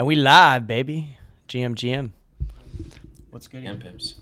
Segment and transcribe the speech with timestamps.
[0.00, 1.18] And we live, baby.
[1.46, 2.12] GM GM.
[3.32, 3.62] What's good?
[3.62, 4.14] GM pimps.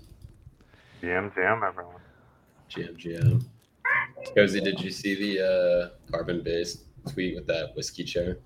[1.01, 2.01] GM, GM, everyone.
[2.69, 3.45] GM, GM.
[4.35, 8.39] Cozy, did you see the uh, carbon based tweet with that whiskey chair?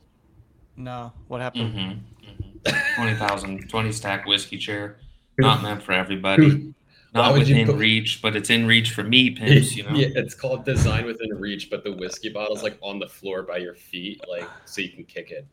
[0.78, 1.12] No.
[1.28, 1.74] What happened?
[1.74, 2.70] Mm-hmm.
[2.70, 3.02] mm-hmm.
[3.02, 4.98] 20,000, 20 stack whiskey chair.
[5.40, 6.72] Not meant for everybody.
[7.16, 9.90] Not within put- reach, but it's in reach for me, pimps, you know?
[9.96, 13.58] Yeah, it's called design within reach, but the whiskey bottle's like on the floor by
[13.58, 15.48] your feet, like so you can kick it.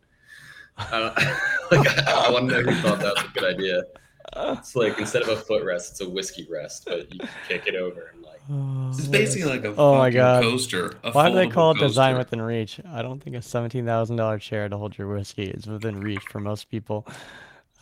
[0.78, 1.10] Uh,
[1.70, 3.82] like I, want to know who thought that was a good idea.
[4.36, 7.74] It's like instead of a footrest, it's a whiskey rest, but you can kick it
[7.74, 8.40] over and like.
[8.98, 10.42] It's basically like a Oh my God.
[10.42, 10.96] coaster.
[11.12, 12.80] Why do they call it design within reach?
[12.88, 16.22] I don't think a seventeen thousand dollar chair to hold your whiskey is within reach
[16.30, 17.06] for most people.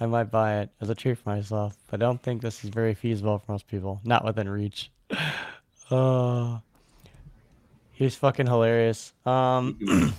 [0.01, 2.71] I might buy it as a treat for myself, but I don't think this is
[2.71, 4.01] very feasible for most people.
[4.05, 4.91] Not within reach.
[5.91, 6.61] Oh,
[7.93, 9.13] he's fucking hilarious.
[9.27, 10.15] Um,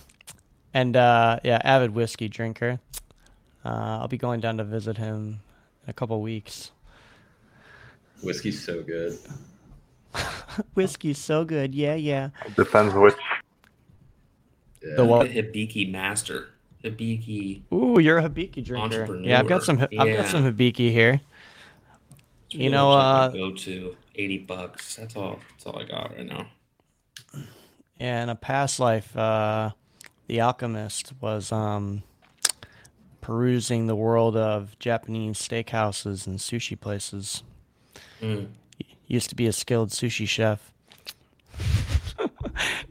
[0.73, 2.79] and uh, yeah, avid whiskey drinker.
[3.65, 5.41] Uh, I'll be going down to visit him
[5.83, 6.71] in a couple weeks.
[8.23, 9.17] Whiskey's so good.
[10.75, 11.73] Whiskey's so good.
[11.75, 12.29] Yeah, yeah.
[12.55, 13.15] Depends which.
[14.81, 14.95] Yeah.
[14.95, 15.27] The what?
[15.27, 16.49] The Hibiki master.
[16.83, 17.61] Hibiki.
[17.73, 19.19] Ooh, you're a Hibiki drinker.
[19.21, 19.79] Yeah, I've got some.
[19.79, 20.07] Entrepreneur.
[20.07, 21.21] I've got some Hibiki here.
[22.45, 24.95] It's You really know, uh, go to 80 bucks.
[24.95, 25.39] That's all.
[25.51, 26.47] That's all I got right now.
[27.99, 29.71] Yeah, in a past life, uh,
[30.29, 32.03] the alchemist was um,
[33.19, 37.41] perusing the world of Japanese steakhouses and sushi places.
[38.21, 38.49] Mm.
[39.07, 40.71] Used to be a skilled sushi chef.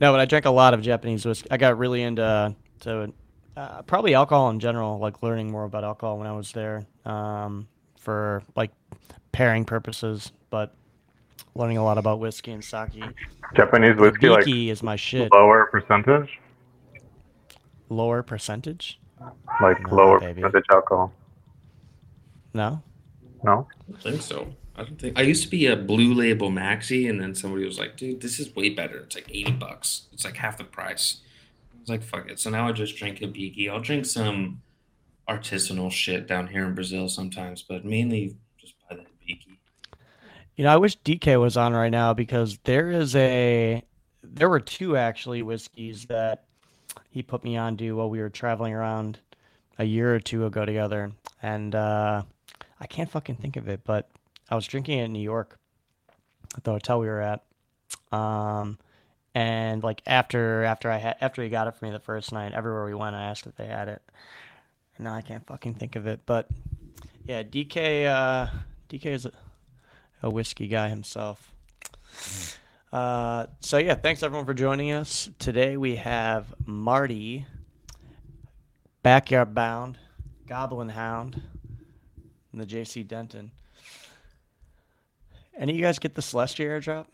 [0.00, 1.48] no, but I drank a lot of Japanese whiskey.
[1.48, 3.12] I got really into to
[3.56, 7.68] uh, probably alcohol in general, like learning more about alcohol when I was there um,
[8.00, 8.72] for like
[9.30, 10.74] pairing purposes, but
[11.54, 13.00] learning a lot about whiskey and sake.
[13.54, 15.30] Japanese whiskey, like is my shit.
[15.32, 16.40] lower percentage?
[17.88, 18.98] Lower percentage?
[19.60, 20.42] Like No, lower baby.
[20.42, 21.12] percentage alcohol.
[22.54, 22.82] No.
[23.42, 23.68] No?
[23.70, 24.48] I don't think so.
[24.76, 27.78] I don't think I used to be a blue label maxi, and then somebody was
[27.78, 28.98] like, "Dude, this is way better.
[28.98, 30.06] It's like eighty bucks.
[30.12, 31.20] It's like half the price."
[31.74, 33.68] I was like, "Fuck it." So now I just drink a Hibiki.
[33.68, 34.62] I'll drink some
[35.28, 39.58] artisanal shit down here in Brazil sometimes, but mainly just buy the Hibiki.
[40.56, 43.82] You know, I wish DK was on right now because there is a
[44.22, 46.44] there were two actually whiskeys that
[47.10, 49.18] he put me on to while we were traveling around
[49.78, 51.12] a year or two ago together.
[51.42, 52.22] And uh
[52.80, 54.08] I can't fucking think of it, but
[54.50, 55.58] I was drinking it in New York
[56.56, 57.44] at the hotel we were at.
[58.12, 58.78] Um
[59.34, 62.52] and like after after I had after he got it for me the first night,
[62.52, 64.02] everywhere we went I asked if they had it.
[64.96, 66.20] And now I can't fucking think of it.
[66.26, 66.48] But
[67.24, 68.46] yeah, DK uh
[68.88, 69.32] DK is a
[70.22, 71.52] a whiskey guy himself.
[72.92, 75.28] Uh, so yeah, thanks everyone for joining us.
[75.38, 77.44] Today we have Marty,
[79.02, 79.98] Backyard Bound,
[80.46, 81.42] Gobbo Hound,
[82.52, 83.50] and the JC Denton.
[85.58, 87.06] Any of you guys get the Celestia airdrop?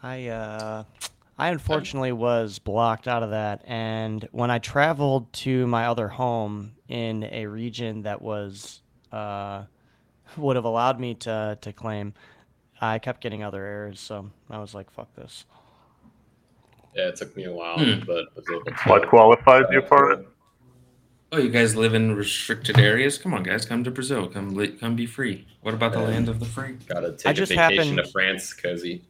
[0.00, 0.84] I uh,
[1.36, 6.72] I unfortunately was blocked out of that, and when I traveled to my other home
[6.86, 8.80] in a region that was
[9.10, 9.64] uh,
[10.36, 12.14] would have allowed me to to claim.
[12.80, 15.44] I kept getting other errors, so I was like, "Fuck this."
[16.94, 18.00] Yeah, it took me a while, Hmm.
[18.06, 18.72] but was able to.
[18.86, 20.26] What qualifies you for it?
[21.32, 23.18] Oh, you guys live in restricted areas?
[23.18, 24.28] Come on, guys, come to Brazil.
[24.28, 25.46] Come, li- come be free.
[25.60, 26.06] What about the Yeah.
[26.06, 26.76] land of the free?
[26.88, 29.02] Gotta take I a just vacation happened- to France, Cozy.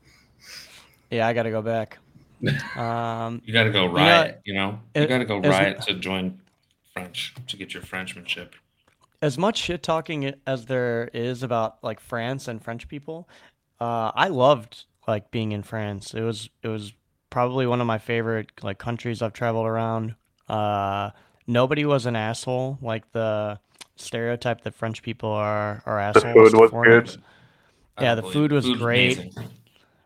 [1.10, 1.98] Yeah, I got to go back.
[2.76, 4.40] Um, You got to go know, riot.
[4.44, 6.40] You know, you it- got to go it's- riot to join
[6.92, 8.54] French to get your Frenchmanship.
[9.22, 13.28] as much shit talking as there is about like France and French people,
[13.80, 16.14] uh, I loved like being in France.
[16.14, 16.92] It was it was
[17.30, 20.14] probably one of my favorite like countries I've traveled around.
[20.48, 21.10] Uh,
[21.46, 23.58] nobody was an asshole like the
[23.96, 26.50] stereotype that French people are are The assholes.
[26.52, 27.16] food was foreigners.
[27.16, 27.22] good.
[28.00, 29.18] Yeah, the food was great.
[29.18, 29.32] amazing.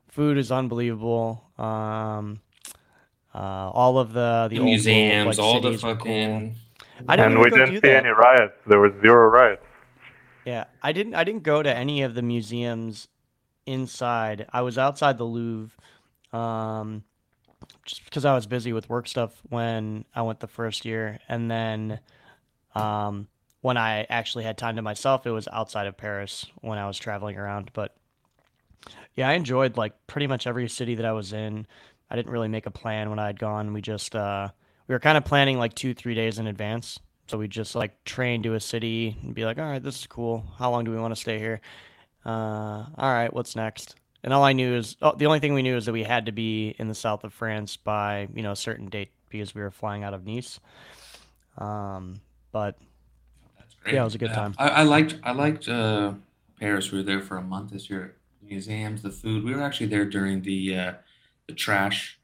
[0.09, 1.44] Food is unbelievable.
[1.59, 2.41] Um,
[3.34, 5.94] uh, all of the the, The old world, museums, like, all the cities cool.
[5.97, 6.54] fucking.
[7.09, 8.04] I didn't And we didn't see that.
[8.04, 8.54] any riots.
[8.66, 9.65] There was zero riots.
[10.45, 11.15] Yeah, I didn't.
[11.15, 13.09] I didn't go to any of the museums
[13.66, 14.47] inside.
[14.53, 15.71] I was outside the Louvre,
[16.33, 17.04] um,
[17.84, 21.51] just because I was busy with work stuff when I went the first year, and
[21.51, 22.01] then,
[22.74, 23.28] um,
[23.62, 26.98] when I actually had time to myself, it was outside of Paris when I was
[26.98, 27.71] traveling around.
[27.72, 27.95] But
[29.15, 31.66] yeah, I enjoyed like pretty much every city that I was in.
[32.10, 33.72] I didn't really make a plan when I had gone.
[33.72, 34.48] We just uh,
[34.89, 36.98] we were kind of planning like two, three days in advance.
[37.28, 40.07] So we just like train to a city and be like, all right, this is
[40.07, 40.45] cool.
[40.59, 41.60] How long do we want to stay here?
[42.25, 43.97] Uh, all right, what's next?
[44.22, 46.27] And all I knew is oh, the only thing we knew is that we had
[46.27, 49.63] to be in the south of France by you know a certain date because we
[49.63, 50.61] were flying out of Nice.
[51.57, 52.21] Um,
[52.53, 52.77] but
[53.83, 53.95] great.
[53.95, 54.55] Yeah, it was a good time.
[54.59, 56.15] I, I liked I liked uh,
[56.59, 56.93] Paris.
[56.93, 58.17] We were there for a month this year.
[58.43, 59.45] Museums, the food.
[59.45, 60.93] We were actually there during the uh,
[61.47, 62.19] the trash,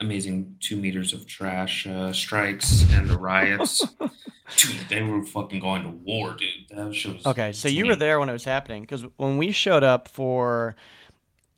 [0.00, 3.84] amazing two meters of trash uh, strikes and the riots.
[4.56, 6.48] dude, they were fucking going to war, dude.
[6.70, 9.50] That shit was Okay, so you were there when it was happening because when we
[9.52, 10.76] showed up for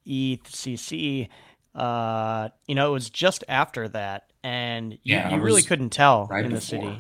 [0.05, 1.29] E ETHCC,
[1.75, 6.27] uh, you know, it was just after that, and you, Yeah, you really couldn't tell
[6.27, 6.97] right in the city.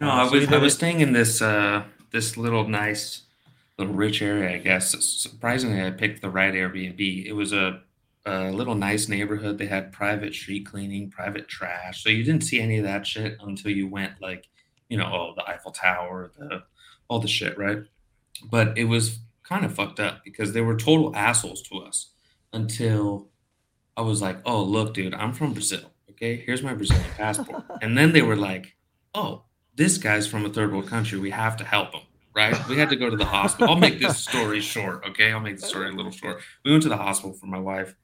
[0.00, 3.22] No, Uh, I was either I was staying in this uh this little nice
[3.78, 4.90] little rich area, I guess.
[5.04, 7.24] Surprisingly, I picked the right Airbnb.
[7.26, 7.80] It was a
[8.30, 9.58] a little nice neighborhood.
[9.58, 12.02] They had private street cleaning, private trash.
[12.02, 14.48] So you didn't see any of that shit until you went like,
[14.88, 16.62] you know, oh, the Eiffel Tower, the
[17.08, 17.78] all the shit, right?
[18.48, 22.10] But it was kind of fucked up because they were total assholes to us
[22.52, 23.28] until
[23.96, 25.92] I was like, "Oh, look, dude, I'm from Brazil.
[26.10, 28.76] Okay, here's my Brazilian passport." and then they were like,
[29.14, 29.42] "Oh,
[29.74, 31.18] this guy's from a third world country.
[31.18, 32.56] We have to help him." Right?
[32.68, 33.68] We had to go to the hospital.
[33.68, 35.04] I'll make this story short.
[35.04, 36.40] Okay, I'll make the story a little short.
[36.64, 37.96] We went to the hospital for my wife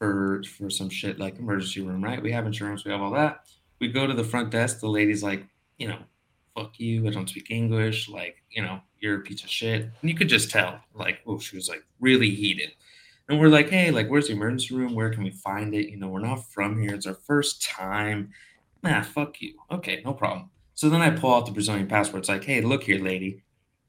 [0.00, 2.02] for for some shit like emergency room.
[2.02, 2.20] Right?
[2.20, 2.84] We have insurance.
[2.84, 3.44] We have all that.
[3.78, 4.80] We go to the front desk.
[4.80, 5.46] The lady's like,
[5.78, 5.98] you know,
[6.56, 7.06] fuck you.
[7.06, 8.08] I don't speak English.
[8.08, 9.82] Like, you know, you're a piece of shit.
[9.82, 12.72] And you could just tell, like, oh, she was like really heated.
[13.28, 14.94] And we're like, hey, like, where's the emergency room?
[14.94, 15.88] Where can we find it?
[15.88, 16.94] You know, we're not from here.
[16.94, 18.32] It's our first time.
[18.82, 19.54] Nah, fuck you.
[19.70, 20.50] Okay, no problem.
[20.74, 22.22] So then I pull out the Brazilian passport.
[22.22, 23.42] It's like, hey, look here, lady.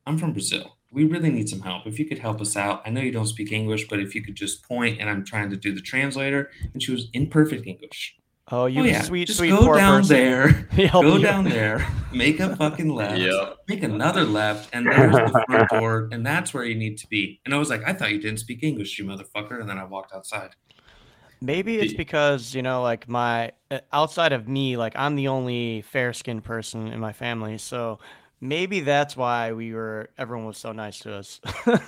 [0.06, 0.78] I'm from Brazil.
[0.92, 1.88] We really need some help.
[1.88, 4.22] If you could help us out, I know you don't speak English, but if you
[4.22, 6.52] could just point and I'm trying to do the translator.
[6.74, 8.18] And she was in perfect English.
[8.54, 9.02] Oh, you oh, yeah.
[9.02, 10.18] sweet, just sweet go poor down person.
[10.18, 10.68] there.
[10.92, 11.22] Go you.
[11.22, 13.58] down there, make a fucking left, Yep.
[13.70, 17.40] make another left, and there's the front door, and that's where you need to be.
[17.46, 19.62] And I was like, I thought you didn't speak English, you motherfucker.
[19.62, 20.56] And then I walked outside.
[21.40, 25.82] Maybe it's because, you know, like my uh, outside of me, like I'm the only
[25.84, 28.00] fair-skinned person in my family, so
[28.42, 31.40] maybe that's why we were everyone was so nice to us.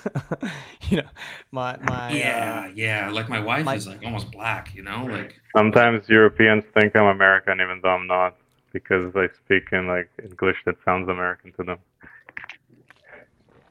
[0.90, 1.08] You know,
[1.50, 3.10] my my yeah, uh, yeah.
[3.10, 5.06] Like my wife my- is like almost black, you know?
[5.06, 8.36] Like, Sometimes Europeans think I'm American, even though I'm not,
[8.72, 11.78] because I speak in like English that sounds American to them.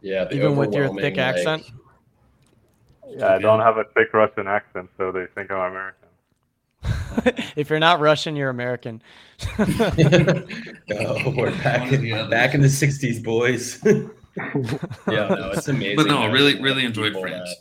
[0.01, 1.71] Yeah, the even with your thick like- accent.
[3.07, 6.02] Yeah, I don't have a thick Russian accent, so they think I'm American.
[7.56, 9.01] if you're not Russian, you're American.
[9.60, 13.80] oh, we're back One the in, back in the '60s, boys.
[13.86, 14.07] yeah,
[15.07, 15.95] no, it's amazing.
[15.98, 17.56] but no, how really, really enjoyed that-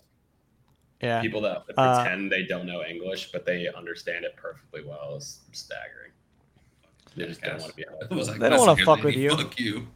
[1.01, 1.21] yeah.
[1.21, 5.41] People that Uh, pretend they don't know English, but they understand it perfectly well is
[5.51, 6.13] staggering.
[7.17, 8.13] They just don't want to be I helped.
[8.29, 9.89] like, They don't wanna here, fuck with you." Fuck you.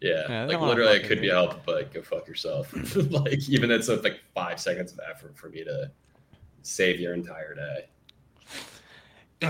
[0.00, 1.32] Yeah, Yeah, like literally, fuck it could be you.
[1.32, 2.72] helped, but go fuck yourself.
[3.10, 5.90] like even it's uh, like five seconds of effort for me to
[6.62, 7.88] save your entire day.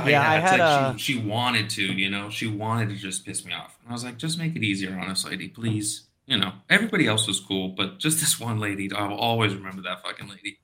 [0.02, 2.88] Oh, Yeah, I it's had like a- she, she wanted to, you know, she wanted
[2.90, 3.76] to just piss me off.
[3.82, 6.04] And I was like, just make it easier on us, lady, please.
[6.26, 9.82] You know, everybody else was cool, but just this one lady, I will always remember
[9.82, 10.58] that fucking lady.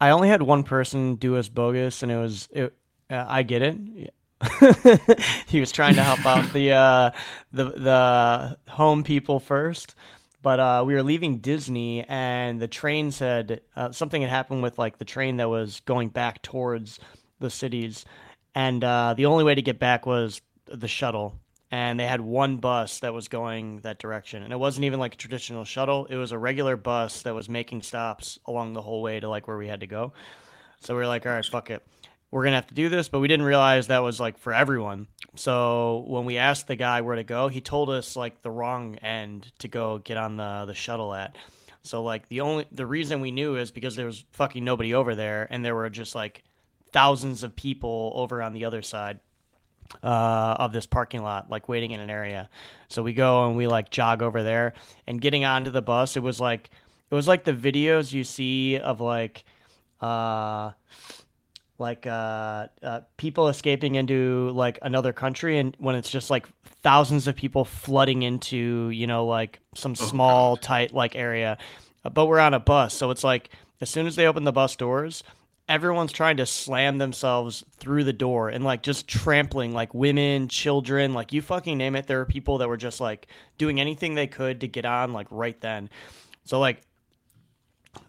[0.00, 2.74] I only had one person do us bogus, and it was it.
[3.10, 4.12] Uh, I get it.
[5.46, 7.10] he was trying to help out the uh,
[7.52, 9.94] the the home people first,
[10.42, 14.78] but uh, we were leaving Disney, and the train said uh, something had happened with
[14.78, 16.98] like the train that was going back towards
[17.40, 18.04] the cities,
[18.54, 21.34] and uh, the only way to get back was the shuttle.
[21.72, 25.14] And they had one bus that was going that direction, and it wasn't even like
[25.14, 26.06] a traditional shuttle.
[26.06, 29.46] It was a regular bus that was making stops along the whole way to like
[29.46, 30.12] where we had to go.
[30.80, 31.86] So we were like, all right, fuck it.
[32.30, 33.08] We're to have to do this.
[33.08, 35.06] But we didn't realize that was like for everyone.
[35.36, 38.96] So when we asked the guy where to go, he told us like the wrong
[38.96, 41.36] end to go get on the, the shuttle at.
[41.82, 45.14] So like the only, the reason we knew is because there was fucking nobody over
[45.14, 46.44] there and there were just like
[46.92, 49.20] thousands of people over on the other side
[50.02, 52.48] uh, of this parking lot, like waiting in an area.
[52.88, 54.74] So we go and we like jog over there
[55.06, 56.16] and getting onto the bus.
[56.16, 56.70] It was like,
[57.10, 59.44] it was like the videos you see of like,
[60.00, 60.72] uh,
[61.78, 66.46] like uh, uh, people escaping into like another country, and when it's just like
[66.82, 70.62] thousands of people flooding into you know like some Oh, small God.
[70.62, 71.56] tight like area,
[72.12, 73.48] but we're on a bus, so it's like
[73.80, 75.24] as soon as they open the bus doors,
[75.70, 81.14] everyone's trying to slam themselves through the door and like just trampling like women, children,
[81.14, 82.08] like you fucking name it.
[82.08, 85.28] There were people that were just like doing anything they could to get on like
[85.30, 85.88] right then.
[86.44, 86.82] So like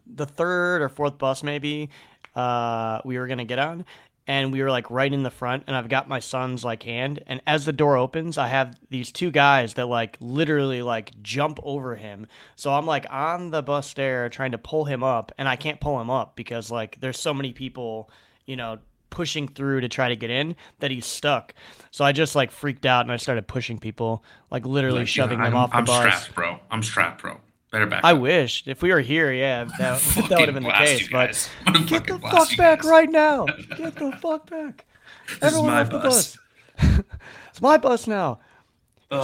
[0.08, 1.90] the third or fourth bus maybe
[2.36, 3.86] uh we were gonna get on
[4.32, 7.22] and we were like right in the front and i've got my son's like hand
[7.28, 11.60] and as the door opens i have these two guys that like literally like jump
[11.64, 15.50] over him so i'm like on the bus stair trying to pull him up and
[15.50, 18.10] i can't pull him up because like there's so many people
[18.46, 18.78] you know
[19.10, 21.54] pushing through to try to get in that he's stuck.
[21.92, 25.40] So I just like freaked out and I started pushing people, like literally Like, shoving
[25.40, 25.98] yeah, them I'm, off the I'm bus.
[25.98, 26.60] strapped, bro.
[26.72, 27.38] I'm strapped, bro.
[27.72, 28.04] Better back.
[28.04, 28.20] I up.
[28.20, 31.08] wish if we were here, yeah, that, that would have been the case.
[31.08, 31.50] But guys.
[31.66, 33.46] I'm gonna get the fuck back right now!
[33.78, 34.86] Get the fuck back!
[35.28, 36.38] This is Everyone my off the bus.
[36.78, 37.02] bus.
[37.50, 38.40] it's my bus now.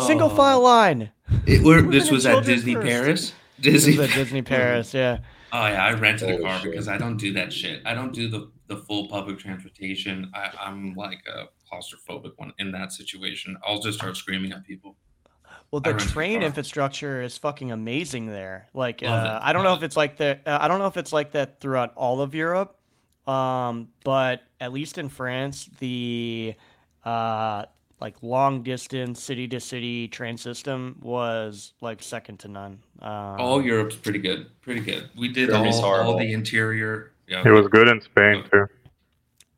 [0.05, 0.35] Single Oh.
[0.35, 1.11] file line.
[1.45, 2.87] It, where, Women this was at Disney first.
[2.87, 3.33] Paris.
[3.59, 3.93] This Disney.
[3.93, 5.19] is at Disney Paris, yeah.
[5.51, 6.71] Oh yeah, I rented a oh, car shit.
[6.71, 7.81] because I don't do that shit.
[7.85, 10.29] I don't do the the full public transportation.
[10.33, 13.57] I, I'm like a claustrophobic one in that situation.
[13.65, 14.97] I'll just start screaming at people.
[15.71, 18.67] Well, the train infrastructure is fucking amazing there.
[18.73, 21.11] Like, uh, I don't know if it's like the, uh, I don't know if it's
[21.11, 22.77] like that throughout all of Europe,
[23.27, 26.55] um, but at least in France, the
[27.03, 27.65] uh,
[27.99, 32.79] like long distance city to city train system was like second to none.
[33.01, 35.09] Um, All Europe's pretty good, pretty good.
[35.17, 37.11] We did all, all the interior.
[37.27, 38.67] Yeah, It was good in Spain too.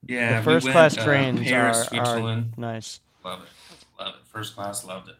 [0.07, 0.41] yeah.
[0.41, 2.99] the we first went, class uh, trains Paris, are, are nice.
[3.23, 4.21] Love it, love it.
[4.25, 5.15] First class, loved it.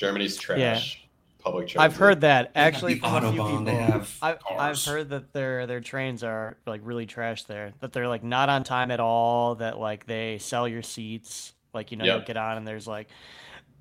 [0.00, 0.58] Germany's trash.
[0.58, 1.06] Yeah.
[1.42, 1.80] Public transit.
[1.80, 3.64] I've heard that They have actually the from a few Autobahn, people.
[3.64, 7.72] they have I've, I've heard that their their trains are like really trash there.
[7.80, 9.56] That they're like not on time at all.
[9.56, 11.52] That like they sell your seats.
[11.72, 13.08] Like you know you get on and there's like,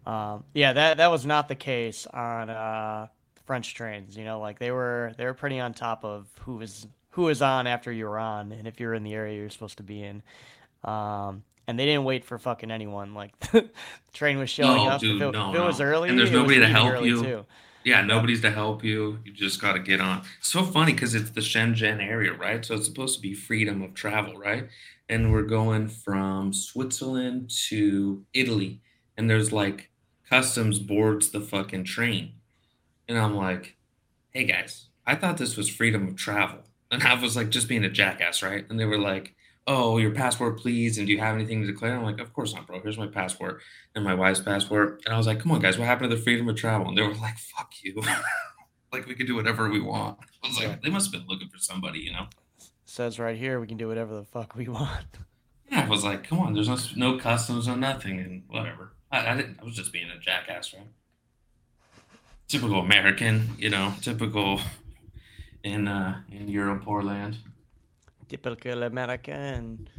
[0.05, 3.07] um, yeah that that was not the case on uh,
[3.45, 4.15] French trains.
[4.15, 7.41] You know like they were they were pretty on top of who was who was
[7.41, 10.03] on after you were on and if you're in the area you're supposed to be
[10.03, 10.21] in.
[10.83, 13.13] Um, and they didn't wait for fucking anyone.
[13.13, 13.69] Like the
[14.11, 15.01] train was showing No, up.
[15.01, 15.85] dude, if it, no, if it was no.
[15.85, 17.23] early, And there's nobody to help you.
[17.23, 17.45] Too.
[17.83, 19.19] Yeah, nobody's to help you.
[19.23, 20.23] You just got to get on.
[20.39, 22.65] It's so funny because it's the Schengen area, right?
[22.65, 24.67] So it's supposed to be freedom of travel, right?
[25.07, 28.81] And we're going from Switzerland to Italy,
[29.15, 29.91] and there's like
[30.27, 32.33] customs boards the fucking train.
[33.07, 33.77] And I'm like,
[34.31, 36.59] hey guys, I thought this was freedom of travel.
[36.91, 38.65] And I was like, just being a jackass, right?
[38.69, 39.35] And they were like,
[39.69, 40.97] oh, your passport, please.
[40.97, 41.95] And do you have anything to declare?
[41.95, 42.81] I'm like, of course not, bro.
[42.81, 43.61] Here's my passport
[43.93, 45.03] and my wife's passport.
[45.05, 46.87] And I was like, come on, guys, what happened to the freedom of travel?
[46.89, 48.01] And they were like, fuck you.
[48.91, 50.17] like, we can do whatever we want.
[50.43, 52.25] I was like, they must have been looking for somebody, you know?
[52.85, 55.05] Says right here we can do whatever the fuck we want.
[55.71, 58.93] Yeah, I was like, come on, there's no, no customs, no nothing, and whatever.
[59.11, 60.87] I, I didn't, I was just being a jackass, right?
[62.47, 64.61] Typical American, you know, typical
[65.63, 67.37] in uh in Europe or land.
[68.29, 69.89] Typical American.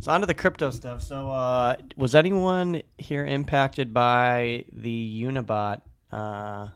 [0.00, 1.02] So on to the crypto stuff.
[1.02, 5.80] So uh, was anyone here impacted by the Unibot
[6.12, 6.68] uh,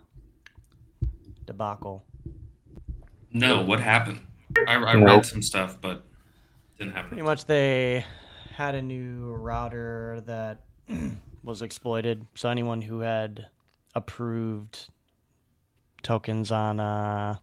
[1.47, 2.05] debacle?
[3.31, 4.21] No, what happened?
[4.67, 5.07] I, I Nope.
[5.07, 6.07] read some stuff, but
[6.79, 7.09] didn't happen.
[7.11, 8.07] Pretty much they
[8.55, 10.63] had a new router that
[11.43, 12.27] was exploited.
[12.35, 13.49] So anyone who had
[13.95, 14.89] approved
[16.03, 17.37] tokens on uh,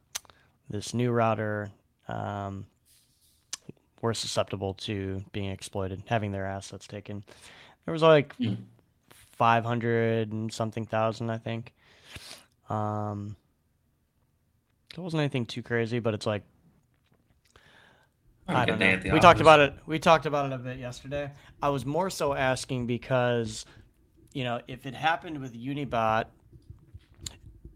[0.69, 1.69] this new router
[2.07, 2.65] um,
[4.05, 7.23] were susceptible to being exploited, having their assets taken.
[7.85, 8.53] There was like Hmm.
[9.37, 11.73] 500 and something thousand, I think.
[12.69, 13.35] Um,
[14.97, 16.43] it wasn't anything too crazy, but it's like
[18.47, 18.99] I don't know.
[19.11, 19.73] We talked about it.
[19.87, 21.31] We talked about it a bit yesterday.
[21.61, 23.65] I was more so asking because,
[24.33, 26.25] you know, if it happened with Unibot,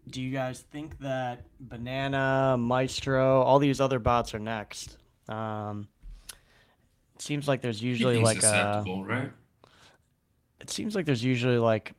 [0.08, 4.96] do you guys think that Banana, Maestro, all these other bots are next?
[5.28, 5.88] Um,
[7.20, 8.84] seems like there's usually like a.
[8.86, 9.30] right?
[10.60, 11.92] It seems like there's usually like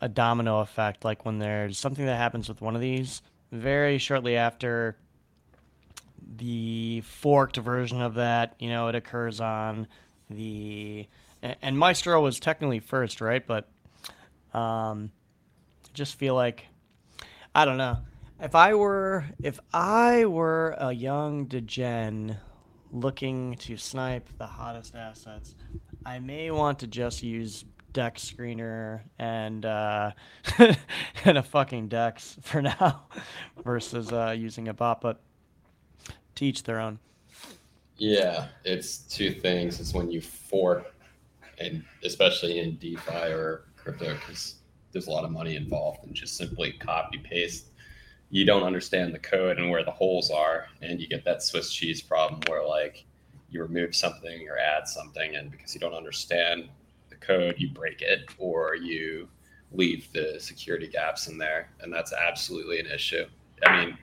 [0.00, 1.04] a domino effect.
[1.04, 3.22] Like when there's something that happens with one of these,
[3.52, 4.96] very shortly after
[6.36, 9.86] the forked version of that, you know, it occurs on
[10.28, 11.06] the
[11.42, 13.46] and Maestro was technically first, right?
[13.46, 13.68] But
[14.52, 15.10] um,
[15.94, 16.66] just feel like
[17.54, 17.98] I don't know.
[18.40, 22.36] If I were if I were a young degen
[22.92, 25.54] looking to snipe the hottest assets,
[26.04, 30.12] I may want to just use Dex Screener and uh,
[31.24, 33.04] and a fucking Dex for now
[33.64, 35.20] versus uh, using a bot, but
[36.36, 36.98] to each their own.
[37.96, 39.78] Yeah, it's two things.
[39.78, 40.94] It's when you fork,
[41.58, 44.56] and especially in DeFi or crypto, because
[44.92, 47.66] there's a lot of money involved, and just simply copy paste.
[48.30, 51.72] You don't understand the code and where the holes are, and you get that Swiss
[51.72, 53.04] cheese problem where like
[53.50, 56.68] you remove something or add something, and because you don't understand
[57.08, 59.28] the code, you break it or you
[59.72, 63.24] leave the security gaps in there, and that's absolutely an issue.
[63.64, 63.98] I mean,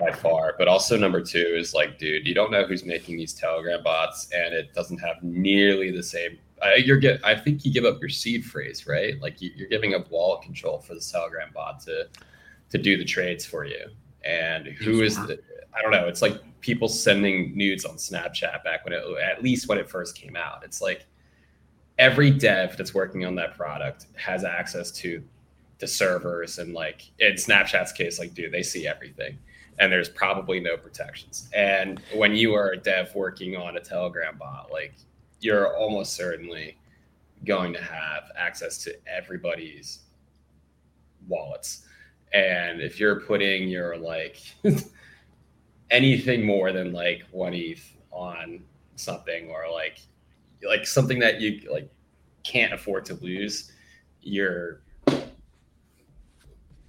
[0.00, 0.54] by far.
[0.58, 4.28] But also number two is like, dude, you don't know who's making these Telegram bots,
[4.32, 6.38] and it doesn't have nearly the same.
[6.62, 7.24] I, you're get.
[7.24, 9.20] I think you give up your seed phrase, right?
[9.20, 12.08] Like you, you're giving up wallet control for the Telegram bot to
[12.70, 13.86] to do the trades for you.
[14.24, 15.40] And who is the?
[15.74, 16.08] I don't know.
[16.08, 20.16] It's like people sending nudes on Snapchat back when it, at least when it first
[20.16, 20.62] came out.
[20.64, 21.06] It's like
[21.98, 25.22] every dev that's working on that product has access to
[25.78, 29.38] the servers and like in Snapchat's case, like, dude, they see everything
[29.78, 31.48] and there's probably no protections.
[31.54, 34.94] And when you are a dev working on a Telegram bot, like
[35.40, 36.76] you're almost certainly
[37.44, 40.00] going to have access to everybody's
[41.28, 41.84] wallets.
[42.32, 44.38] And if you're putting your like
[45.90, 48.60] anything more than like one ETH on
[48.96, 49.98] something or like
[50.62, 51.88] like something that you like
[52.44, 53.72] can't afford to lose,
[54.22, 54.80] you're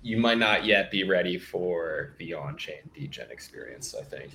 [0.02, 3.94] you might not yet be ready for the on-chain degen experience.
[4.00, 4.32] I think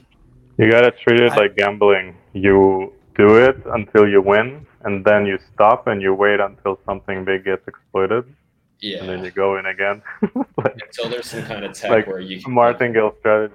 [0.59, 2.17] You gotta treat it I- like gambling.
[2.33, 7.25] You do it until you win, and then you stop and you wait until something
[7.25, 8.25] big gets exploited,
[8.81, 8.99] yeah.
[8.99, 10.03] and then you go in again.
[10.57, 13.55] like Until there's some kind of tech Like where you can martingale strategy.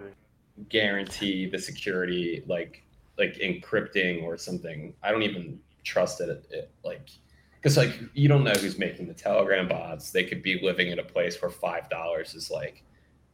[0.69, 2.83] guarantee the security, like
[3.17, 4.93] like encrypting or something.
[5.03, 6.45] I don't even trust it.
[6.49, 7.09] it like
[7.55, 10.11] because like you don't know who's making the Telegram bots.
[10.11, 12.83] They could be living in a place where five dollars is like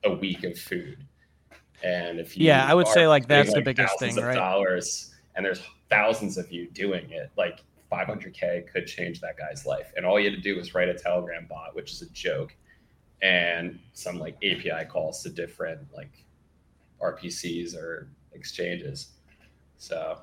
[0.03, 1.03] a week of food.
[1.83, 4.27] And if you Yeah, I would say, like, putting, that's the biggest thousands thing, of
[4.29, 4.35] right?
[4.35, 7.31] Dollars, and there's thousands of you doing it.
[7.37, 7.59] Like
[7.95, 10.93] 500k could change that guy's life, and all you had to do was write a
[10.93, 12.55] Telegram bot, which is a joke,
[13.21, 16.25] and some like API calls to different like
[17.01, 19.09] RPCs or exchanges.
[19.77, 20.19] So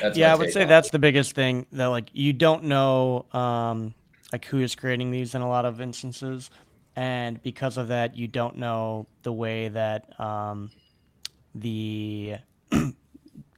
[0.00, 3.26] that's yeah, I would say on that's the biggest thing that like you don't know
[3.32, 3.94] um
[4.32, 6.50] like who is creating these in a lot of instances.
[6.94, 10.70] And because of that you don't know the way that um
[11.54, 12.36] the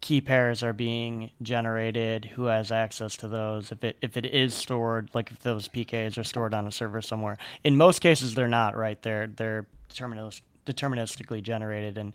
[0.04, 4.52] key pairs are being generated who has access to those if it if it is
[4.52, 7.38] stored like if those pks are stored on a server somewhere.
[7.64, 9.00] In most cases they're not right?
[9.00, 12.12] They're they're determinis- deterministically generated and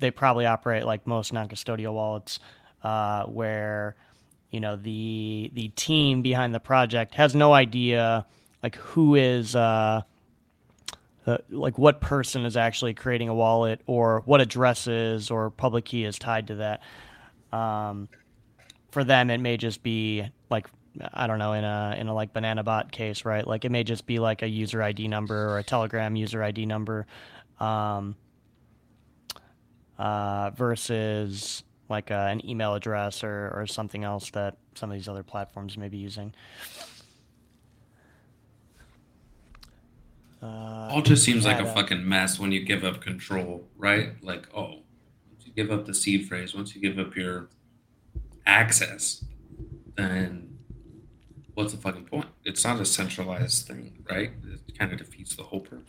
[0.00, 2.40] they probably operate like most non-custodial wallets
[2.82, 3.96] uh, where
[4.50, 8.26] you know the the team behind the project has no idea
[8.62, 10.02] like who is uh,
[11.26, 16.04] uh, like what person is actually creating a wallet or what addresses or public key
[16.04, 16.82] is tied to that.
[17.56, 18.08] Um,
[18.90, 20.66] for them, it may just be like
[21.14, 23.46] I don't know in a in a like banana bot case, right?
[23.46, 26.66] Like it may just be like a user ID number or a Telegram user ID
[26.66, 27.06] number,
[27.60, 28.16] um,
[29.98, 35.08] uh, versus like uh, an email address or or something else that some of these
[35.08, 36.34] other platforms may be using.
[40.42, 44.22] Uh, all just seems like a a- fucking mess when you give up control, right?
[44.22, 44.82] Like, oh,
[45.30, 47.48] once you give up the seed phrase, once you give up your
[48.46, 49.24] access,
[49.96, 50.58] then
[51.54, 52.26] what's the fucking point?
[52.44, 54.32] It's not a centralized thing, right?
[54.66, 55.86] It kind of defeats the whole purpose.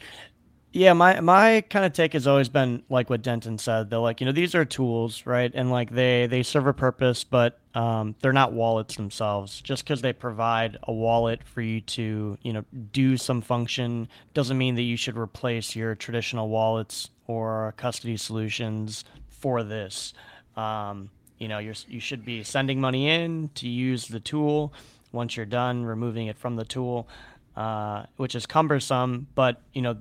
[0.75, 3.91] Yeah, my my kind of take has always been like what Denton said.
[3.91, 5.51] They're like, you know, these are tools, right?
[5.53, 9.61] And like they they serve a purpose, but um, they're not wallets themselves.
[9.61, 14.57] Just because they provide a wallet for you to, you know, do some function doesn't
[14.57, 20.15] mean that you should replace your traditional wallets or custody solutions for this.
[20.57, 24.73] Um, you know, you're you should be sending money in to use the tool.
[25.11, 27.07] Once you're done, removing it from the tool,
[27.55, 29.97] uh, which is cumbersome, but you know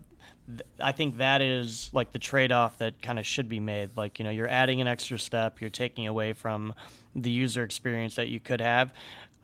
[0.46, 3.90] th- I think that is like the trade-off that kind of should be made.
[3.96, 6.74] Like, you know, you're adding an extra step, you're taking away from
[7.14, 8.92] the user experience that you could have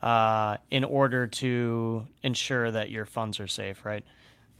[0.01, 4.03] uh, in order to ensure that your funds are safe, right?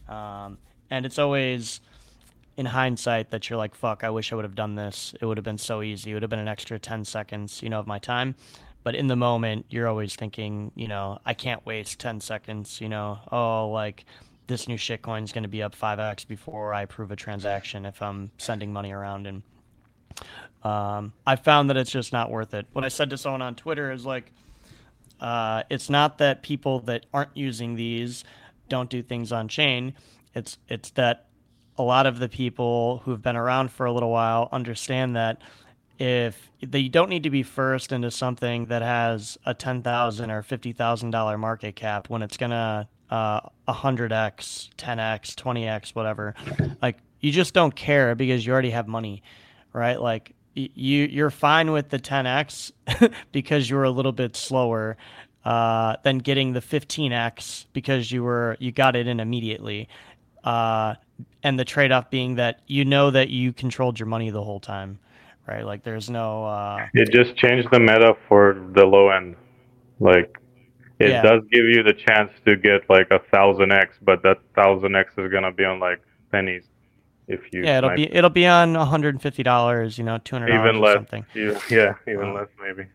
[0.08, 0.58] Um,
[0.90, 1.82] and it's always
[2.58, 5.14] in hindsight that you're like, fuck, I wish I would have done this.
[5.22, 6.12] It would have been so easy.
[6.12, 8.36] It would have been an extra 10 seconds, you know, of my time.
[8.84, 12.90] But in the moment, you're always thinking, you know, I can't waste 10 seconds, you
[12.90, 14.06] know, oh, like
[14.50, 18.02] this new shitcoin is going to be up 5x before I approve a transaction if
[18.02, 19.28] I'm sending money around.
[19.28, 19.44] And
[20.64, 22.66] um, I found that it's just not worth it.
[22.74, 24.34] What I said to someone on Twitter is like,
[25.22, 28.26] uh, it's not that people that aren't using these
[28.68, 29.94] don't do things on chain.
[30.34, 31.28] It's it's that
[31.78, 35.42] a lot of the people who've been around for a little while understand that
[35.98, 40.42] if they don't need to be first into something that has a ten thousand or
[40.42, 46.36] fifty thousand dollar market cap when it's gonna uh, 100x, 10x, 20x, whatever.
[46.82, 49.24] Like you just don't care because you already have money,
[49.74, 50.00] right?
[50.00, 52.72] Like you you're fine with the 10x
[53.32, 54.98] because you were a little bit slower
[55.46, 59.88] uh, than getting the 15x because you were you got it in immediately.
[60.44, 60.96] Uh,
[61.44, 65.00] and the trade-off being that you know that you controlled your money the whole time,
[65.46, 65.66] right?
[65.66, 69.36] Like there's no uh, It just changed the meta for the low end.
[70.00, 70.40] Like
[71.00, 71.22] it Yeah.
[71.22, 75.14] does give you the chance to get like a thousand X, but that thousand X
[75.18, 76.66] is gonna be on like pennies.
[77.28, 80.94] if you Yeah, it'll be it'll be on $150, you know, $200 even or less.
[80.96, 81.26] something.
[81.36, 82.90] Yeah, yeah, even Uh, less maybe.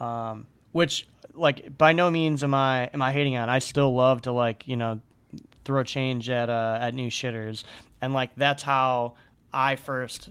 [0.00, 3.48] um, which like by no means am I am I hating on.
[3.48, 5.00] I still love to like you know
[5.64, 7.64] throw change at uh, at new shitters,
[8.02, 9.14] and like that's how
[9.52, 10.28] I first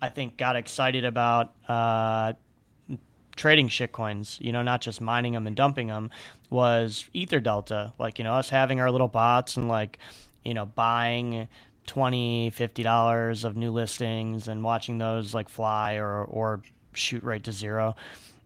[0.00, 2.34] I think got excited about uh,
[3.36, 4.40] trading shitcoins.
[4.40, 6.10] You know, not just mining them and dumping them.
[6.50, 9.98] Was EtherDelta like you know us having our little bots and like
[10.44, 11.48] you know buying
[11.86, 16.62] 20 50 dollars of new listings and watching those like fly or or
[16.94, 17.94] shoot right to zero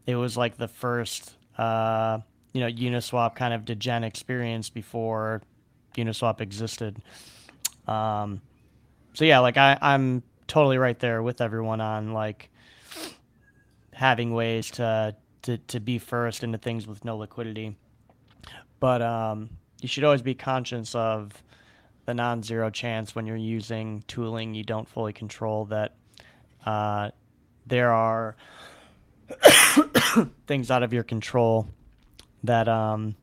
[0.06, 2.18] it was like the first uh,
[2.52, 5.42] you know Uniswap kind of degen experience before
[5.96, 7.00] Uniswap existed.
[7.86, 8.40] Um,
[9.14, 12.49] so yeah, like I, I'm totally right there with everyone on like
[14.00, 17.76] having ways to to, to be first into things with no liquidity.
[18.78, 19.50] But um,
[19.82, 21.32] you should always be conscious of
[22.06, 25.94] the non-zero chance when you're using tooling you don't fully control that
[26.64, 27.10] uh,
[27.66, 28.36] there are
[30.46, 31.68] things out of your control
[32.42, 33.14] that um,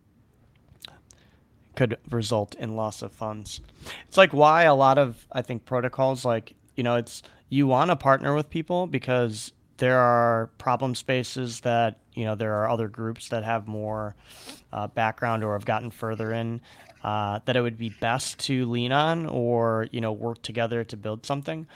[1.75, 3.61] could result in loss of funds.
[4.07, 7.89] It's like why a lot of I think protocols like you know it's you want
[7.89, 12.87] to partner with people because there are problem spaces that you know there are other
[12.87, 14.15] groups that have more
[14.73, 16.61] uh, background or have gotten further in
[17.03, 20.97] uh, that it would be best to lean on or you know work together to
[20.97, 21.67] build something.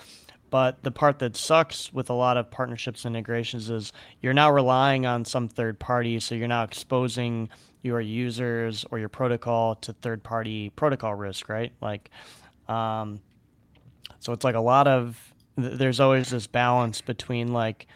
[0.50, 4.52] But the part that sucks with a lot of partnerships and integrations is you're now
[4.52, 7.50] relying on some third party, so you're now exposing
[7.84, 11.72] your users or your protocol to third party protocol risk, right?
[11.80, 12.10] Like,
[12.68, 13.22] um,
[14.20, 15.31] so it's like a lot of
[15.62, 17.88] there's always this balance between like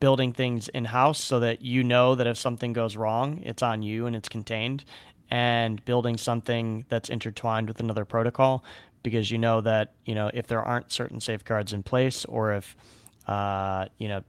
[0.00, 3.82] building things in house so that you know that if something goes wrong, it's on
[3.82, 4.84] you and it's contained,
[5.30, 8.64] and building something that's intertwined with another protocol
[9.02, 12.74] because you know that you know if there aren't certain safeguards in place or if
[13.28, 14.22] uh, you know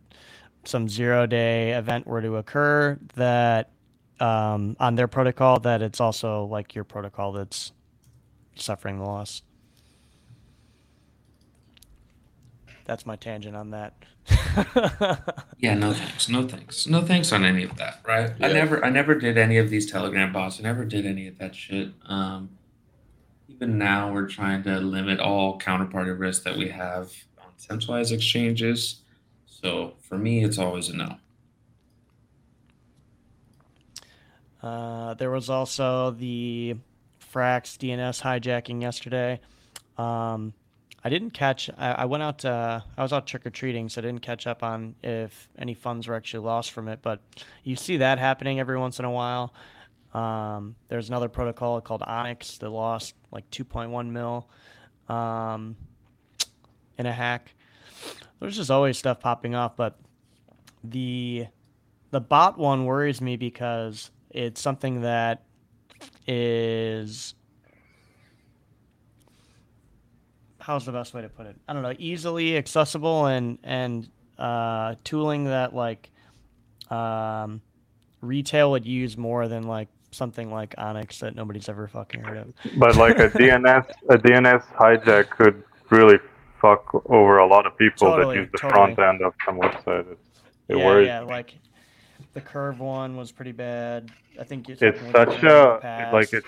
[0.63, 3.71] some zero day event were to occur that
[4.19, 7.71] um, on their protocol that it's also like your protocol that's
[8.55, 9.41] suffering the loss
[12.85, 13.93] that's my tangent on that
[15.59, 18.01] Yeah, no thanks, no thanks, no thanks on any of that.
[18.07, 18.31] Right?
[18.39, 20.59] I never, I never did any of these Telegram bots.
[20.59, 21.89] I never did any of that shit.
[22.07, 22.49] Um,
[23.47, 29.01] even now, we're trying to limit all counterparty risk that we have on centralized exchanges.
[29.45, 31.17] So for me, it's always a no.
[34.61, 36.75] Uh, there was also the
[37.33, 39.39] Frax DNS hijacking yesterday.
[39.97, 40.53] Um,
[41.05, 41.69] I didn't catch.
[41.77, 42.39] I, I went out.
[42.39, 45.75] To, I was out trick or treating, so I didn't catch up on if any
[45.75, 46.99] funds were actually lost from it.
[47.03, 47.21] But
[47.63, 49.53] you see that happening every once in a while.
[50.15, 54.49] Um, there's another protocol called Onyx that lost like 2.1 mil
[55.07, 55.75] um,
[56.97, 57.53] in a hack.
[58.39, 59.99] There's just always stuff popping off, but
[60.83, 61.45] the
[62.09, 65.43] the bot one worries me because it's something that
[66.25, 67.35] is
[70.65, 71.55] how's the best way to put it?
[71.67, 76.09] I don't know, easily accessible and and uh, tooling that like
[76.89, 77.61] um,
[78.21, 82.53] retail would use more than like something like Onyx that nobody's ever fucking heard of.
[82.77, 86.17] But like a DNS, a DNS hijack could really
[86.59, 88.95] fuck over a lot of people Totally, that use the totally.
[88.95, 90.11] front end of some website.
[90.11, 90.17] It,
[90.69, 91.07] it yeah, worries.
[91.07, 91.53] yeah, like
[92.33, 94.09] the curve one was pretty bad.
[94.39, 96.47] I think It's such a like it's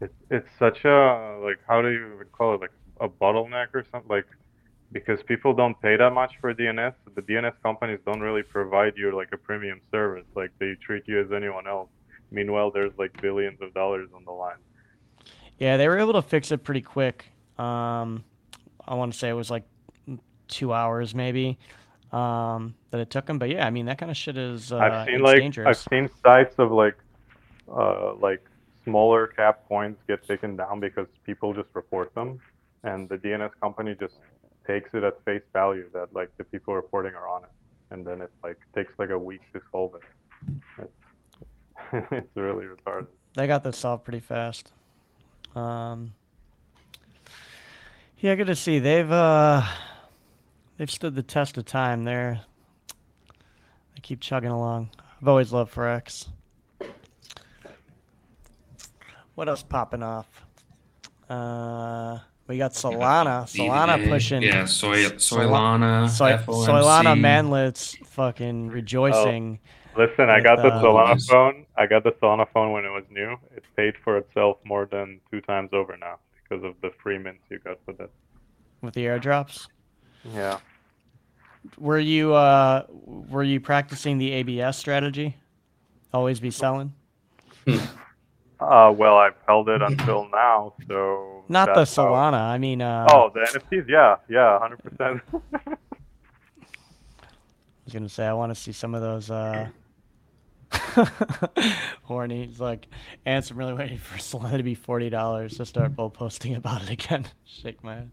[0.00, 3.84] it's it's such a like how do you even call it like a bottleneck or
[3.90, 4.26] something like
[4.92, 6.94] because people don't pay that much for DNS.
[7.14, 10.26] The DNS companies don't really provide you like a premium service.
[10.34, 11.88] Like they treat you as anyone else.
[12.30, 14.56] Meanwhile, there's like billions of dollars on the line.
[15.58, 17.26] Yeah, they were able to fix it pretty quick.
[17.58, 18.24] Um,
[18.86, 19.64] I want to say it was like
[20.48, 21.58] two hours maybe
[22.12, 23.38] um, that it took them.
[23.38, 25.66] But yeah, I mean that kind of shit is uh, I've seen like dangerous.
[25.68, 26.96] I've seen sites of like
[27.72, 28.44] uh, like
[28.84, 32.40] smaller cap coins get taken down because people just report them,
[32.84, 34.14] and the DNS company just
[34.66, 37.50] takes it at face value that like the people reporting are on it,
[37.90, 40.52] and then it like takes like a week to solve it.
[40.78, 43.06] It's, it's really retarded.
[43.34, 44.72] They got this solved pretty fast.
[45.54, 46.12] Um,
[48.18, 48.78] yeah, good to see.
[48.78, 49.62] They've uh,
[50.76, 52.04] they've stood the test of time.
[52.04, 52.40] They're
[53.94, 54.90] they keep chugging along.
[55.20, 56.28] I've always loved Frax.
[59.34, 60.28] What else popping off?
[61.28, 62.18] Uh,
[62.50, 63.44] we got Solana.
[63.44, 64.42] Solana DVA, pushing.
[64.42, 66.66] Yeah, soy, Sol- Soylana, Soy, FOMC.
[66.66, 69.60] Solana manlets fucking rejoicing.
[69.96, 71.26] Oh, Listen, I got the uh, Solana Yes.
[71.26, 71.64] phone.
[71.78, 73.36] I got the Solana phone when it was new.
[73.56, 77.42] It paid for itself more than two times over now because of the free mints
[77.50, 78.10] you got with it.
[78.82, 79.68] with the airdrops.
[80.34, 80.58] Yeah.
[81.78, 85.36] Were you uh were you practicing the ABS strategy?
[86.12, 86.94] Always be selling.
[88.62, 92.40] Uh, well, I've held it until now, so Not the that's how- Solana.
[92.40, 95.20] I mean, uh, Oh, the NFTs, yeah, yeah, hundred percent.
[95.66, 95.76] I
[97.84, 99.30] was gonna say I want to see some of those.
[99.30, 99.68] uh
[102.04, 102.46] Horny.
[102.46, 102.86] He's like,
[103.26, 106.82] Ants, I'm really waiting for Solana to be forty dollars to start bull posting about
[106.82, 107.26] it again.
[107.44, 108.10] Shake my head.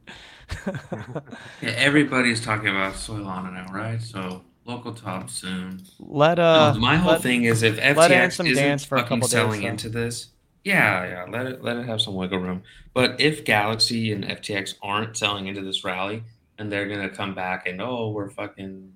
[1.62, 4.02] Yeah, everybody's talking about Solana now, right?
[4.02, 5.82] So local top soon.
[6.00, 8.96] let uh, no, my whole let- thing is if let FTX Ansem isn't dance for
[8.96, 9.68] a fucking couple selling though.
[9.68, 10.30] into this,
[10.68, 12.62] yeah, yeah, let it let it have some wiggle room.
[12.94, 16.24] But if Galaxy and FTX aren't selling into this rally,
[16.58, 18.92] and they're gonna come back and oh, we're fucking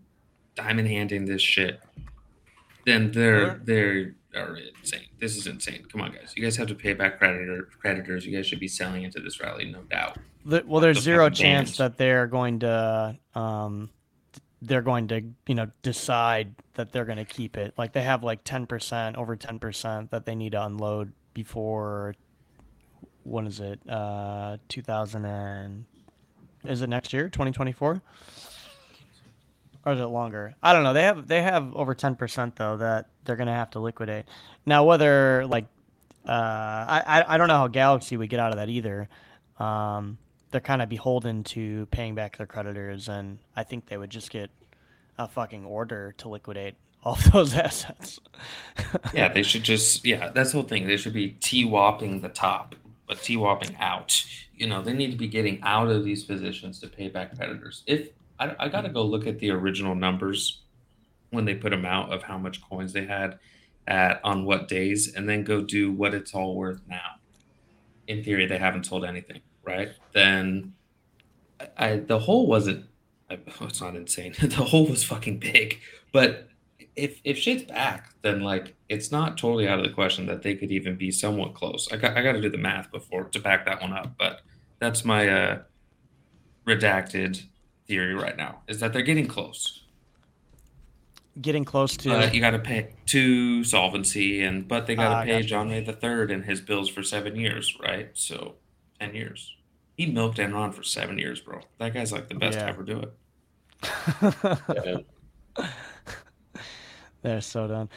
[0.56, 1.80] diamond handing this shit,
[2.86, 5.08] then they're they're are insane.
[5.20, 5.86] This is insane.
[5.90, 6.34] Come on, guys.
[6.36, 8.26] You guys have to pay back creditor creditors.
[8.26, 10.18] You guys should be selling into this rally, no doubt.
[10.46, 11.78] The, well, there's the zero chance bans.
[11.78, 13.90] that they're going to, um,
[14.62, 17.74] they're going to, you know, decide that they're going to keep it.
[17.78, 22.16] Like they have like 10%, over 10% that they need to unload before,
[23.24, 23.80] when is it?
[23.90, 25.86] Uh, 2000 and,
[26.66, 28.02] is it next year, 2024?
[29.84, 30.56] Or is it longer?
[30.62, 30.94] I don't know.
[30.94, 34.26] They have, they have over 10% though that they're going to have to liquidate.
[34.66, 35.66] Now, whether like,
[36.28, 39.10] uh, I, I, don't know how Galaxy would get out of that either.
[39.58, 40.20] Um,
[40.52, 44.30] they're kind of beholden to paying back their creditors, and I think they would just
[44.30, 44.52] get
[45.18, 48.20] a fucking order to liquidate all those assets.
[49.14, 50.88] Yeah, they should just yeah, that's the whole thing.
[50.88, 52.76] They should be TWAPing the top,
[53.08, 54.26] but TWAPing out.
[54.56, 57.84] You know, they need to be getting out of these positions to pay back creditors.
[57.88, 58.10] If
[58.40, 60.62] I, I got to go look at the original numbers
[61.32, 63.40] when they put them out of how much coins they had
[63.88, 67.16] at on what days, and then go do what it's all worth now.
[68.08, 69.90] In theory, they haven't sold anything, right?
[70.14, 70.74] Then
[71.60, 72.86] I, I the hole wasn't.
[73.30, 74.34] I, it's not insane.
[74.42, 75.80] the hole was fucking big,
[76.12, 76.51] but
[76.96, 80.56] if if shit's back, then like it's not totally out of the question that they
[80.56, 81.88] could even be somewhat close.
[81.92, 84.42] I got I got to do the math before to back that one up, but
[84.80, 85.60] that's my uh,
[86.68, 87.44] redacted
[87.88, 89.84] theory right now is that they're getting close.
[91.40, 92.10] Getting close to.
[92.10, 95.48] But you got to pay to solvency, and but they got to Ah, pay gotcha.
[95.48, 98.10] John Ray the third and his bills for seven years, right?
[98.14, 98.56] So
[99.00, 99.56] ten years.
[99.96, 101.62] He milked Enron for seven years, bro.
[101.78, 103.14] That guy's like the best to ever do it.
[105.58, 105.68] Yeah.
[107.22, 107.90] They're so done.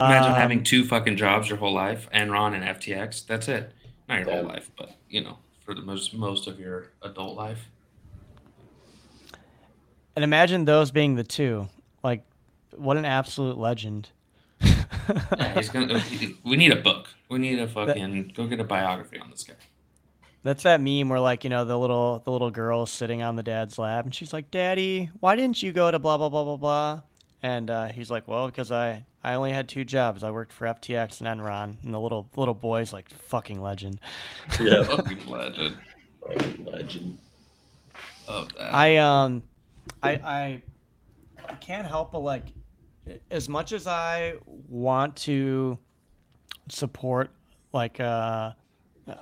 [0.00, 3.26] Imagine Um, having two fucking jobs your whole life, Enron and FTX.
[3.26, 3.72] That's it.
[4.08, 7.68] Not your whole life, but you know, for the most most of your adult life.
[10.16, 11.68] And imagine those being the two.
[12.02, 12.24] Like,
[12.76, 14.10] what an absolute legend.
[14.60, 16.02] Yeah, he's gonna.
[16.44, 17.08] we need a book.
[17.28, 19.54] We need a fucking go get a biography on this guy.
[20.44, 23.42] That's that meme where like you know the little the little girl sitting on the
[23.42, 26.56] dad's lap and she's like, "Daddy, why didn't you go to blah blah blah blah
[26.56, 27.00] blah?"
[27.42, 30.22] And uh, he's like, "Well, because I I only had two jobs.
[30.22, 33.98] I worked for FTX and Enron." And the little little boy's like, "Fucking legend."
[34.60, 34.84] Yeah.
[34.84, 35.76] Fucking legend
[36.26, 37.18] Fucking legend.
[38.28, 38.72] of that.
[38.74, 39.42] I um,
[40.02, 40.62] I I
[41.48, 42.44] I can't help but like,
[43.30, 44.34] as much as I
[44.68, 45.78] want to
[46.68, 47.30] support,
[47.72, 48.52] like, uh,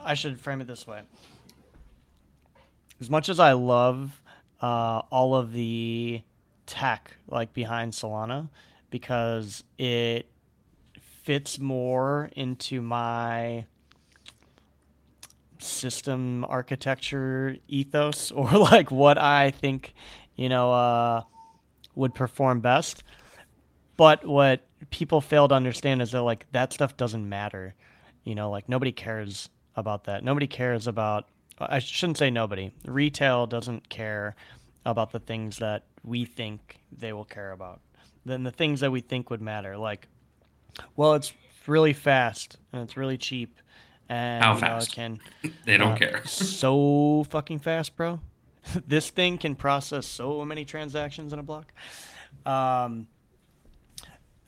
[0.04, 1.00] I should frame it this way.
[3.00, 4.20] As much as I love
[4.60, 6.22] uh, all of the
[6.70, 8.48] tech like behind Solana,
[8.90, 10.26] because it
[11.22, 13.64] fits more into my
[15.58, 19.92] system architecture ethos or like what I think,
[20.36, 21.22] you know, uh,
[21.96, 23.02] would perform best.
[23.96, 27.74] But what people fail to understand is that like that stuff doesn't matter.
[28.24, 30.22] You know, like nobody cares about that.
[30.22, 31.26] Nobody cares about
[31.58, 32.70] I shouldn't say nobody.
[32.86, 34.34] Retail doesn't care
[34.84, 37.80] about the things that we think they will care about.
[38.24, 39.76] Then the things that we think would matter.
[39.76, 40.08] Like,
[40.96, 41.32] well, it's
[41.66, 43.58] really fast and it's really cheap.
[44.08, 44.92] And How you know, it fast?
[44.92, 45.20] can
[45.64, 46.26] they don't uh, care.
[46.26, 48.20] so fucking fast, bro.
[48.86, 51.72] this thing can process so many transactions in a block.
[52.44, 53.06] Um,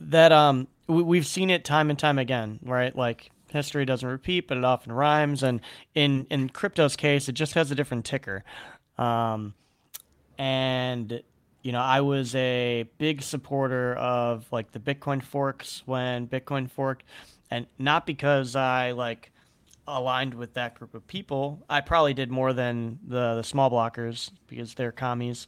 [0.00, 2.94] that um, we, we've seen it time and time again, right?
[2.94, 5.42] Like history doesn't repeat, but it often rhymes.
[5.42, 5.60] And
[5.94, 8.44] in in crypto's case, it just has a different ticker.
[8.98, 9.54] Um,
[10.42, 11.22] and
[11.62, 17.04] you know, I was a big supporter of like the Bitcoin forks when Bitcoin forked,
[17.48, 19.30] and not because I like
[19.86, 21.64] aligned with that group of people.
[21.70, 25.46] I probably did more than the the small blockers because they're commies,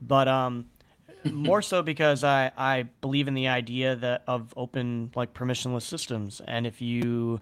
[0.00, 0.66] but um,
[1.30, 6.40] more so because I I believe in the idea that of open like permissionless systems,
[6.48, 7.38] and if you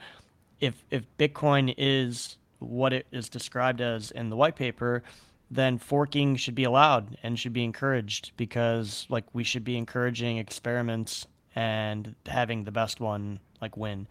[0.61, 5.03] if if Bitcoin is what it is described as in the white paper,
[5.51, 10.39] then forking should be allowed and should be encouraged because like we should be encouraging
[10.39, 14.07] experiments and having the best one like win.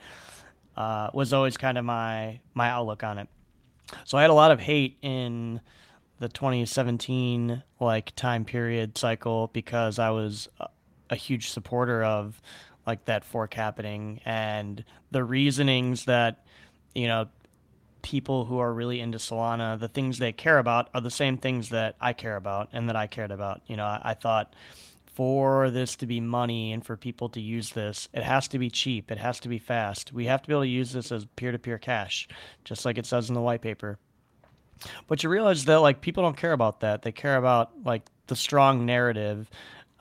[0.75, 3.27] Uh, was always kind of my my outlook on it.
[4.05, 5.61] So I had a lot of hate in
[6.19, 10.67] the 2017 like time period cycle because I was a,
[11.09, 12.41] a huge supporter of
[12.85, 16.43] like that fork happening and the reasonings that
[16.93, 17.27] you know
[18.01, 21.69] people who are really into Solana, the things they care about are the same things
[21.69, 23.61] that I care about and that I cared about.
[23.67, 24.53] You know, I, I thought
[25.13, 28.69] for this to be money and for people to use this, it has to be
[28.69, 29.11] cheap.
[29.11, 30.13] It has to be fast.
[30.13, 32.27] We have to be able to use this as peer to peer cash,
[32.63, 33.99] just like it says in the white paper.
[35.07, 37.01] But you realize that like people don't care about that.
[37.01, 39.49] They care about like the strong narrative,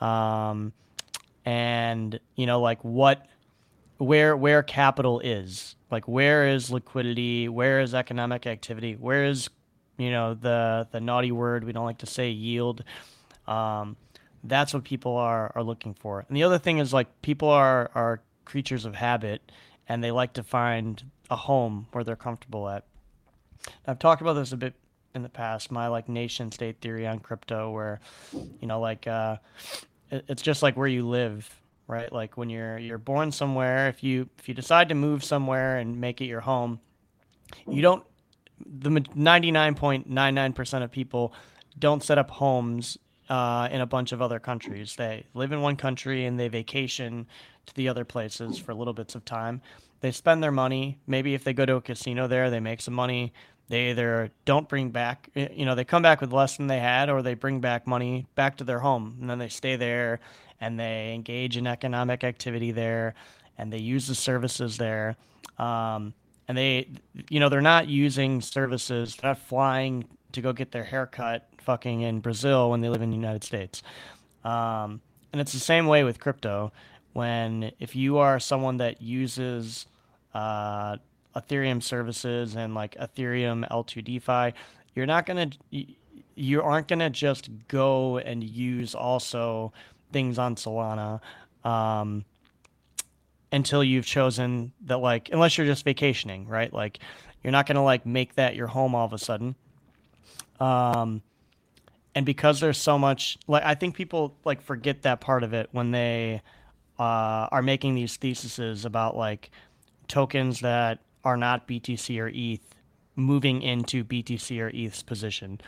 [0.00, 0.72] um,
[1.44, 3.26] and you know like what,
[3.96, 7.48] where where capital is like where is liquidity?
[7.48, 8.94] Where is economic activity?
[8.94, 9.48] Where is
[9.96, 12.84] you know the the naughty word we don't like to say yield?
[13.46, 13.96] Um,
[14.44, 16.24] that's what people are are looking for.
[16.28, 19.52] And the other thing is like people are are creatures of habit
[19.88, 22.84] and they like to find a home where they're comfortable at.
[23.86, 24.74] I've talked about this a bit
[25.14, 28.00] in the past my like nation state theory on crypto where
[28.60, 29.36] you know like uh
[30.10, 31.50] it's just like where you live
[31.88, 32.12] right?
[32.12, 36.00] Like when you're you're born somewhere, if you if you decide to move somewhere and
[36.00, 36.78] make it your home,
[37.66, 38.04] you don't
[38.64, 41.32] the 99.99% of people
[41.78, 42.98] don't set up homes
[43.28, 44.96] uh, in a bunch of other countries.
[44.96, 47.26] They live in one country and they vacation
[47.66, 49.62] to the other places for little bits of time.
[50.00, 50.98] They spend their money.
[51.06, 53.32] Maybe if they go to a casino there, they make some money.
[53.68, 57.10] They either don't bring back, you know, they come back with less than they had,
[57.10, 60.20] or they bring back money back to their home and then they stay there
[60.60, 63.14] and they engage in economic activity there
[63.56, 65.16] and they use the services there.
[65.58, 66.14] Um,
[66.46, 66.88] and they,
[67.28, 72.02] you know, they're not using services, they're not flying to go get their haircut fucking
[72.02, 73.82] in Brazil when they live in the United States.
[74.44, 75.00] Um,
[75.32, 76.72] and it's the same way with crypto.
[77.12, 79.86] When if you are someone that uses
[80.34, 80.96] uh,
[81.36, 84.56] Ethereum services and like Ethereum L2 DeFi,
[84.94, 85.50] you're not gonna
[86.34, 89.72] you aren't gonna just go and use also
[90.12, 91.20] things on Solana
[91.64, 92.24] um,
[93.52, 96.72] until you've chosen that, like, unless you're just vacationing, right?
[96.72, 96.98] Like,
[97.42, 99.54] you're not going to like make that your home all of a sudden.
[100.60, 101.22] Um,
[102.14, 105.68] and because there's so much, like, I think people like forget that part of it
[105.72, 106.42] when they
[106.98, 109.50] uh, are making these theses about like
[110.08, 112.74] tokens that are not BTC or ETH
[113.14, 115.60] moving into BTC or ETH's position.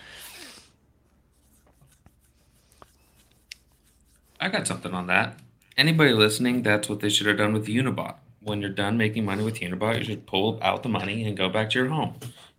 [4.41, 5.39] I got something on that.
[5.77, 8.15] Anybody listening, that's what they should have done with Unibot.
[8.43, 11.51] When you're done making money with Unibot, you should pull out the money and go
[11.51, 12.15] back to your home.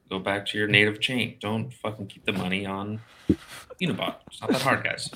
[0.10, 1.38] Go back to your native chain.
[1.40, 3.02] Don't fucking keep the money on
[3.82, 4.16] Unibot.
[4.28, 5.10] It's not that hard, guys.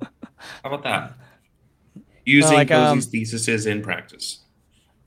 [0.00, 1.14] How about that?
[2.24, 4.40] Using like, um, theses in practice.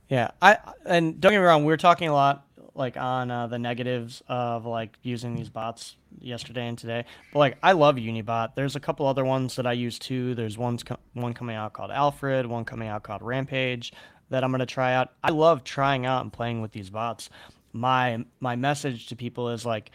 [0.09, 3.47] Yeah, I and don't get me wrong, we were talking a lot like on uh,
[3.47, 7.05] the negatives of like using these bots yesterday and today.
[7.31, 8.55] But like I love Unibot.
[8.55, 10.35] There's a couple other ones that I use too.
[10.35, 13.93] There's one's co- one coming out called Alfred, one coming out called Rampage
[14.29, 15.11] that I'm gonna try out.
[15.23, 17.29] I love trying out and playing with these bots.
[17.73, 19.91] My my message to people is like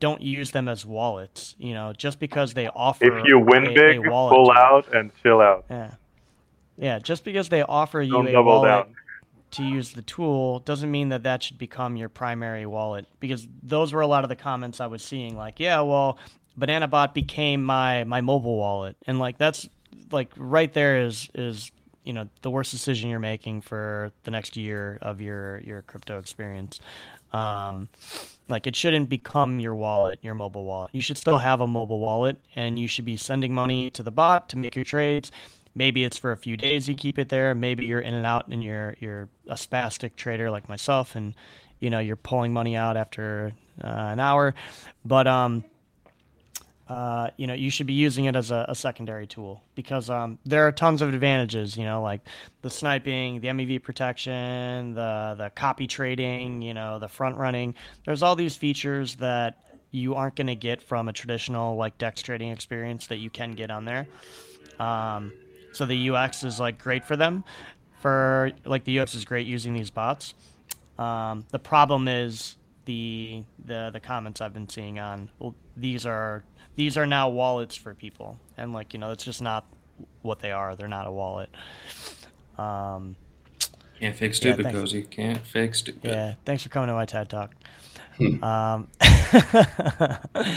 [0.00, 1.54] don't use them as wallets.
[1.58, 5.10] You know, just because they offer if you win a, big, a pull out and
[5.22, 5.64] chill out.
[5.70, 5.94] Yeah,
[6.76, 6.98] yeah.
[6.98, 8.68] Just because they offer you don't a wallet.
[8.68, 8.94] Down
[9.50, 13.92] to use the tool doesn't mean that that should become your primary wallet because those
[13.92, 16.18] were a lot of the comments I was seeing like yeah well
[16.58, 18.96] BananaBot became my my mobile wallet.
[19.06, 19.68] And like that's
[20.10, 21.70] like right there is is
[22.04, 26.18] you know the worst decision you're making for the next year of your your crypto
[26.18, 26.80] experience.
[27.32, 27.88] Um
[28.48, 30.90] like it shouldn't become your wallet your mobile wallet.
[30.92, 34.10] You should still have a mobile wallet and you should be sending money to the
[34.10, 35.30] bot to make your trades
[35.78, 37.54] maybe it's for a few days you keep it there.
[37.54, 41.34] Maybe you're in and out and you're you're a spastic trader like myself and
[41.80, 44.54] you know you're pulling money out after uh, an hour.
[45.04, 45.64] But um
[46.88, 50.38] uh, you know you should be using it as a, a secondary tool because um,
[50.46, 52.22] there are tons of advantages you know like
[52.62, 57.74] the sniping the mev protection the the copy trading you know the front running.
[58.06, 62.22] There's all these features that you aren't going to get from a traditional like dex
[62.22, 64.06] trading experience that you can get on there.
[64.78, 65.32] Um,
[65.72, 67.44] so the UX is like great for them.
[68.00, 70.34] For like the UX is great using these bots.
[70.98, 76.42] Um, the problem is the the the comments I've been seeing on well, these are
[76.76, 79.66] these are now wallets for people, and like you know it's just not
[80.22, 80.76] what they are.
[80.76, 81.50] They're not a wallet.
[82.56, 83.16] Um,
[84.00, 85.02] Can't fix stupid, yeah, Cozy.
[85.02, 86.10] Can't fix stupid.
[86.10, 87.54] Yeah, thanks for coming to my TED talk.
[88.42, 88.88] um,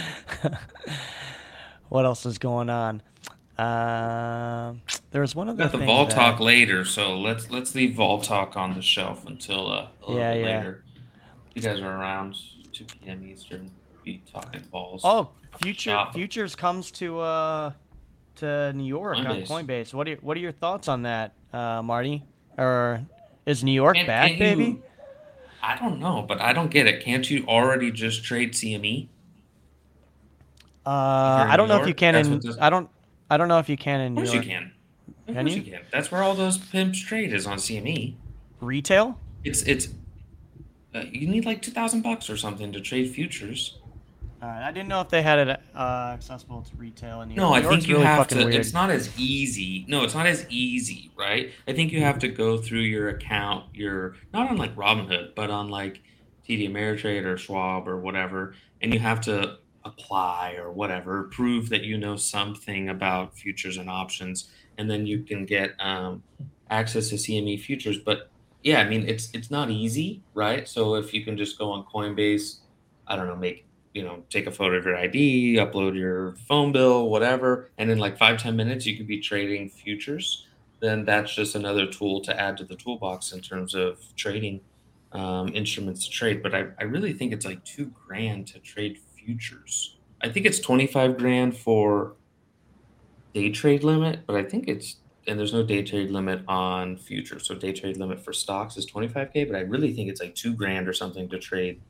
[1.90, 3.02] what else is going on?
[3.62, 4.82] Um,
[5.12, 5.86] there was one other Got the that-
[6.16, 10.18] talk later, so let's let's leave Vault talk on the shelf until uh, a little
[10.18, 10.58] Yeah, bit yeah.
[10.58, 10.84] later.
[11.56, 12.36] You guys are around
[12.74, 13.28] 2 p.m.
[13.30, 13.70] Eastern.
[14.04, 15.02] Be talking balls.
[15.04, 15.30] Oh,
[15.62, 17.72] future futures comes to uh
[18.38, 19.48] to New York on Coinbase.
[19.48, 19.94] Coinbase.
[19.94, 22.24] What are your, what are your thoughts on that, uh, Marty?
[22.58, 23.02] Or
[23.46, 24.64] is New York Can't- back, can't baby?
[24.64, 24.84] you-
[25.64, 27.04] I don't know, but I don't get it.
[27.04, 29.08] Can't you already just trade CME?
[30.84, 32.42] Uh, I don't New know if you can in.
[32.60, 32.90] I don't.
[33.32, 34.28] I don't know if you can in New York.
[34.28, 34.72] Of course you can.
[35.08, 35.62] Of Can course you?
[35.62, 35.82] you can.
[35.90, 38.16] That's where all those pimps trade is on CME.
[38.60, 39.18] Retail?
[39.46, 39.88] It's it's.
[40.94, 43.78] Uh, you need like two thousand bucks or something to trade futures.
[44.42, 47.36] All right, I didn't know if they had it uh, accessible to retail in New
[47.36, 47.50] York.
[47.50, 48.36] No, I think you really have to.
[48.36, 48.56] Weird.
[48.56, 49.86] It's not as easy.
[49.88, 51.52] No, it's not as easy, right?
[51.68, 55.50] I think you have to go through your account, your not on like Robinhood, but
[55.50, 56.02] on like
[56.50, 61.84] TD Ameritrade or Schwab or whatever, and you have to apply or whatever, prove that
[61.84, 66.24] you know something about futures and options, and then you can get um,
[66.70, 67.98] access to CME futures.
[67.98, 68.30] But
[68.64, 70.68] yeah, I mean, it's it's not easy, right?
[70.68, 72.60] So if you can just go on Coinbase,
[73.08, 76.72] I don't know, make you know, take a photo of your ID, upload your phone
[76.72, 80.48] bill, whatever, and in like five ten minutes you could be trading futures.
[80.80, 84.62] Then that's just another tool to add to the toolbox in terms of trading
[85.12, 86.42] um, instruments to trade.
[86.42, 89.98] But I, I really think it's like two grand to trade futures.
[90.22, 92.14] I think it's twenty five grand for
[93.34, 94.98] day trade limit, but I think it's
[95.28, 97.48] and there's no day trade limit on futures.
[97.48, 100.22] So day trade limit for stocks is twenty five k, but I really think it's
[100.22, 101.82] like two grand or something to trade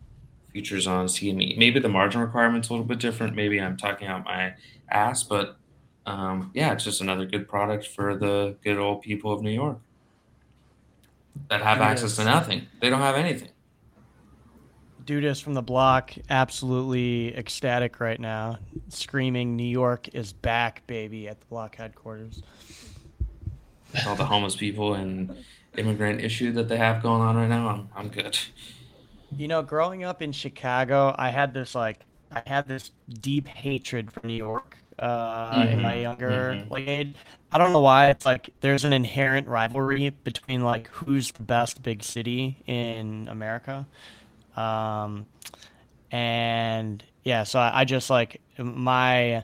[0.51, 1.57] futures on CME.
[1.57, 3.35] Maybe the margin requirement's a little bit different.
[3.35, 4.53] Maybe I'm talking out my
[4.89, 5.57] ass, but
[6.05, 9.77] um, yeah, it's just another good product for the good old people of New York
[11.49, 12.67] that have access to nothing.
[12.81, 13.49] They don't have anything.
[15.05, 21.39] Dudas from the block, absolutely ecstatic right now, screaming, "New York is back, baby!" at
[21.39, 22.43] the block headquarters.
[24.05, 25.35] All the homeless people and
[25.77, 27.67] immigrant issue that they have going on right now.
[27.69, 28.37] I'm, I'm good.
[29.35, 32.91] You know, growing up in Chicago, I had this like I had this
[33.21, 36.69] deep hatred for New York uh, in my Mhm, younger mhm.
[36.69, 37.15] like age.
[37.51, 38.09] I don't know why.
[38.09, 43.87] It's like there's an inherent rivalry between like who's the best big city in America,
[44.55, 45.25] um,
[46.11, 47.43] and yeah.
[47.43, 49.43] So I, I just like my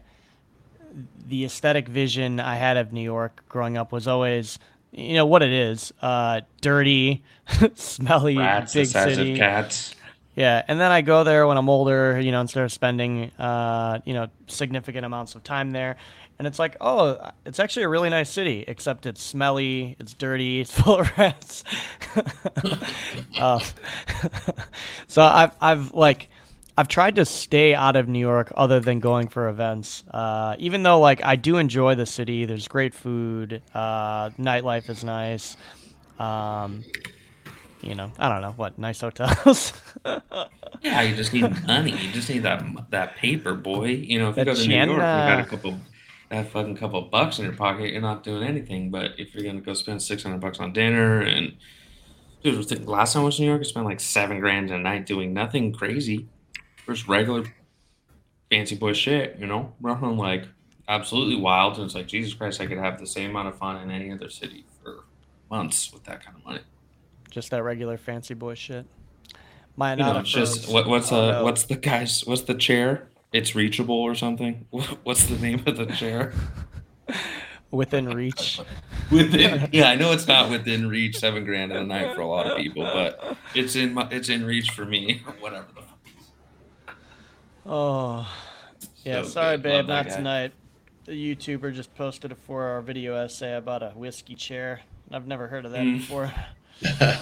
[1.27, 4.59] the aesthetic vision I had of New York growing up was always,
[4.91, 7.23] you know, what it is: uh, dirty,
[7.75, 9.33] smelly, Rats big size city.
[9.33, 9.95] of cats.
[10.35, 14.01] Yeah, and then I go there when I'm older, you know, instead of spending, uh,
[14.05, 15.97] you know, significant amounts of time there,
[16.37, 20.61] and it's like, oh, it's actually a really nice city, except it's smelly, it's dirty,
[20.61, 21.63] it's full of rats.
[23.39, 23.59] uh,
[25.07, 26.29] so I've, I've like,
[26.79, 30.03] I've tried to stay out of New York other than going for events.
[30.11, 35.03] Uh, even though like I do enjoy the city, there's great food, uh, nightlife is
[35.03, 35.57] nice.
[36.19, 36.83] Um,
[37.81, 39.73] you know, I don't know what nice hotels.
[40.81, 41.91] Yeah, you just need money.
[41.91, 43.87] You just need that that paper, boy.
[43.87, 45.79] You know, if you go to New York, you got a couple,
[46.29, 48.89] that fucking couple bucks in your pocket, you're not doing anything.
[48.91, 51.55] But if you're gonna go spend six hundred bucks on dinner and
[52.43, 54.69] dude, was thinking- last time I was in New York, I spent like seven grand
[54.71, 56.27] a night doing nothing crazy,
[56.85, 57.45] just regular
[58.49, 59.37] fancy boy shit.
[59.39, 60.45] You know, nothing like
[60.89, 61.75] absolutely wild.
[61.77, 64.11] And it's like Jesus Christ, I could have the same amount of fun in any
[64.11, 65.05] other city for
[65.49, 66.61] months with that kind of money.
[67.31, 68.85] Just that regular fancy boy shit.
[69.75, 71.43] My You know, just what, what's Oh, uh no.
[71.43, 73.09] what's the guy's what's the chair?
[73.33, 74.65] It's reachable or something.
[75.03, 76.33] What's the name of the chair?
[77.71, 78.59] within reach.
[79.11, 82.45] Within yeah, I know it's not within reach seven grand a night for a lot
[82.45, 85.21] of people, but it's in my it's in reach for me.
[85.39, 86.95] Whatever the fuck.
[87.65, 88.33] Oh,
[89.05, 89.21] yeah.
[89.23, 89.63] So sorry, good.
[89.63, 90.51] babe, Love not tonight.
[91.05, 94.81] The YouTuber just posted a four-hour video essay about a whiskey chair.
[95.09, 95.97] I've never heard of that Mm.
[95.99, 96.33] before.
[96.83, 97.19] Gonna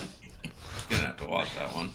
[0.89, 1.91] have to watch that one.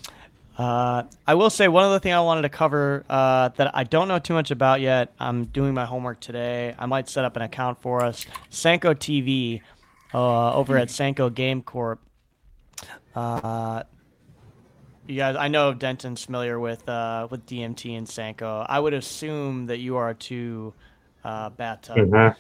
[0.61, 4.09] Uh, I will say one other thing I wanted to cover uh, that I don't
[4.09, 5.11] know too much about yet.
[5.19, 6.75] I'm doing my homework today.
[6.79, 8.27] I might set up an account for us.
[8.51, 9.63] Sanko TV
[10.13, 11.99] uh, over at Sanko Game Corp.
[13.15, 13.85] Uh,
[15.07, 18.67] you guys, I know Denton's familiar with uh, with DMT and Sanko.
[18.69, 20.75] I would assume that you are too,
[21.25, 21.97] uh, Bathtub.
[21.97, 22.37] Mhm.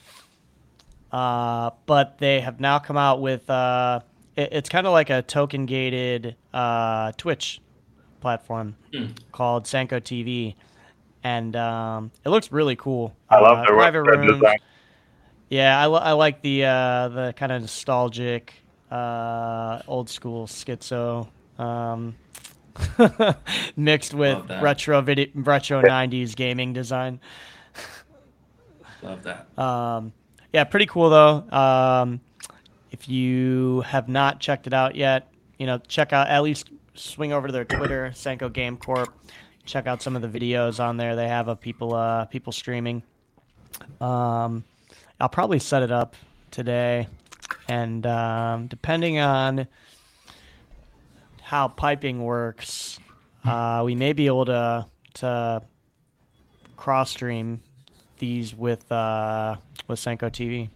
[1.10, 4.00] Uh, but they have now come out with uh,
[4.36, 7.62] it, it's kind of like a token gated uh, Twitch
[8.20, 9.06] platform Hmm.
[9.32, 10.54] called Sanko TV,
[11.24, 13.14] and um, it looks really cool.
[13.28, 14.40] I love Uh, the private website rooms.
[14.40, 14.58] design.
[15.48, 18.54] Yeah, I, li- I like the uh, the kind of nostalgic,
[18.90, 22.14] uh, old school schizo um,
[23.76, 27.18] mixed with retro video, retro '90s gaming design.
[29.02, 29.46] Love that.
[29.58, 30.12] Um,
[30.52, 31.48] yeah, pretty cool though.
[31.50, 32.20] Um,
[32.92, 36.70] if you have not checked it out yet, you know, check out at least
[37.00, 39.12] swing over to their Twitter, Sanko Game Corp.
[39.64, 43.02] Check out some of the videos on there they have of people uh, people streaming.
[44.00, 44.64] Um,
[45.20, 46.16] I'll probably set it up
[46.50, 47.08] today,
[47.68, 49.66] and um, depending on
[51.42, 52.98] how piping works,
[53.44, 55.62] uh, we may be able to to
[56.76, 57.60] cross stream
[58.18, 59.56] these with uh,
[59.88, 60.68] with Sanko TV.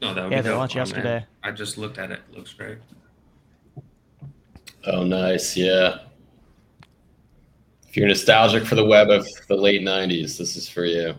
[0.00, 0.96] No, that would Yeah, be they dope launched on there.
[0.96, 1.26] yesterday.
[1.42, 2.20] I just looked at it.
[2.32, 2.78] Looks great.
[4.86, 5.56] Oh, nice.
[5.56, 5.98] Yeah.
[7.88, 11.14] If you're nostalgic for the web of the late 90s, this is for you.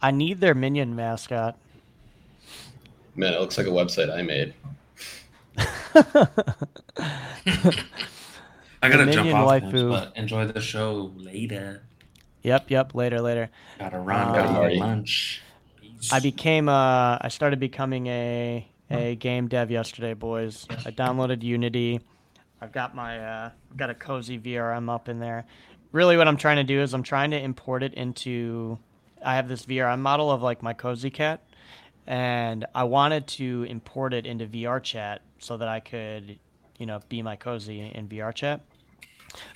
[0.00, 1.56] I need their minion mascot.
[3.14, 4.54] Man, it looks like a website I made.
[8.82, 9.88] I gotta jump off, guys, waifu.
[9.90, 11.82] but enjoy the show later.
[12.42, 12.94] Yep, yep.
[12.94, 13.50] Later, later.
[13.78, 14.28] Gotta run.
[14.28, 15.42] Uh, gotta lunch.
[15.80, 16.12] Peace.
[16.12, 20.66] I became uh I started becoming a a game dev yesterday, boys.
[20.70, 22.00] I downloaded Unity.
[22.60, 25.46] I've got my uh got a cozy VRM up in there.
[25.92, 28.78] Really what I'm trying to do is I'm trying to import it into
[29.24, 31.42] I have this VRM model of like my cozy cat
[32.06, 36.38] and I wanted to import it into VR chat so that I could,
[36.78, 38.60] you know, be my cozy in VR chat.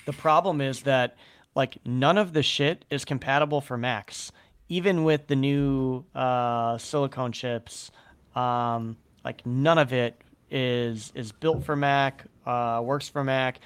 [0.05, 1.15] The problem is that
[1.55, 4.31] like none of the shit is compatible for Macs,
[4.69, 7.91] even with the new uh, silicone chips.
[8.35, 10.19] Um, like none of it
[10.49, 13.59] is is built for Mac, uh, works for Mac.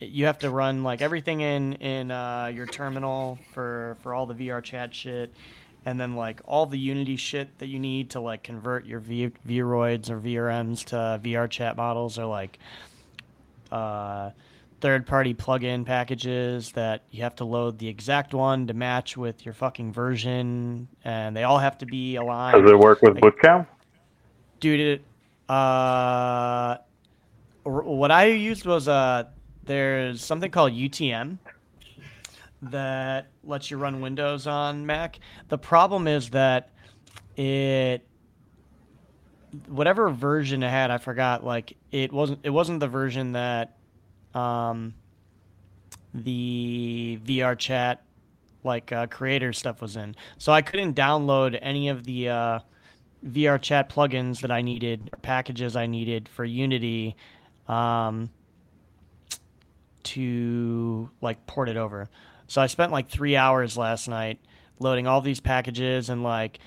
[0.00, 4.34] You have to run like everything in in uh, your terminal for for all the
[4.34, 5.32] VR chat shit,
[5.84, 9.32] and then like all the Unity shit that you need to like convert your v-
[9.46, 12.58] Vroids or VRMs to VR chat models are like
[13.72, 14.30] uh,
[14.80, 19.52] third-party plug-in packages that you have to load the exact one to match with your
[19.54, 22.62] fucking version, and they all have to be aligned.
[22.62, 23.66] Does it work with Like- Bootcamp?
[24.60, 25.02] Dude,
[25.48, 26.76] uh,
[27.64, 29.24] what I used was uh,
[29.64, 31.38] there's something called UTM
[32.62, 35.18] that lets you run Windows on Mac.
[35.48, 36.70] The problem is that
[37.36, 38.04] it
[39.68, 41.44] whatever version it had, I forgot.
[41.44, 43.76] Like it wasn't it wasn't the version that
[44.34, 44.94] um,
[46.14, 48.02] the VR chat
[48.64, 50.16] like uh, creator stuff was in.
[50.38, 52.58] So I couldn't download any of the uh,
[53.28, 57.16] VR chat plugins that I needed, packages I needed for Unity,
[57.66, 58.30] um,
[60.04, 62.08] to like port it over.
[62.46, 64.40] So I spent like three hours last night
[64.78, 66.58] loading all these packages and like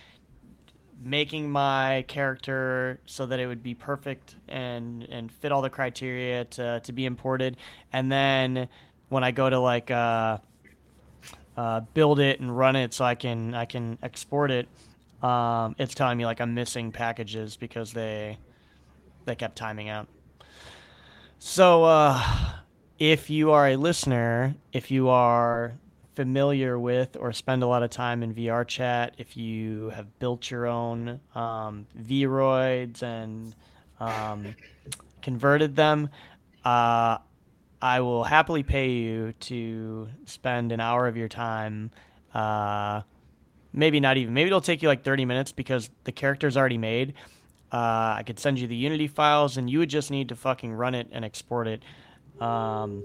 [1.04, 6.46] making my character so that it would be perfect and and fit all the criteria
[6.46, 7.58] to to be imported.
[7.92, 8.70] And then
[9.10, 10.38] when I go to like uh,
[11.58, 14.68] uh, build it and run it so I can I can export it,
[15.22, 18.38] um, it's telling me like I'm missing packages because they
[19.26, 20.08] they kept timing out.
[21.40, 22.22] So uh,
[23.00, 25.74] if you are a listener, if you are
[26.16, 30.52] familiar with or spend a lot of time in VR chat, if you have built
[30.52, 33.56] your own um, Vroids and
[34.00, 34.56] um,
[35.22, 36.10] converted them,
[36.66, 37.18] uh,
[37.82, 41.90] I will happily pay you to spend an hour of your time.
[42.34, 43.02] Uh,
[43.74, 44.34] maybe not even.
[44.34, 47.14] Maybe it'll take you like 30 minutes because the character's already made.
[47.72, 50.74] Uh, I could send you the Unity files, and you would just need to fucking
[50.74, 51.82] run it and export it
[52.42, 53.04] um,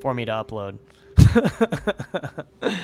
[0.00, 0.78] for me to upload.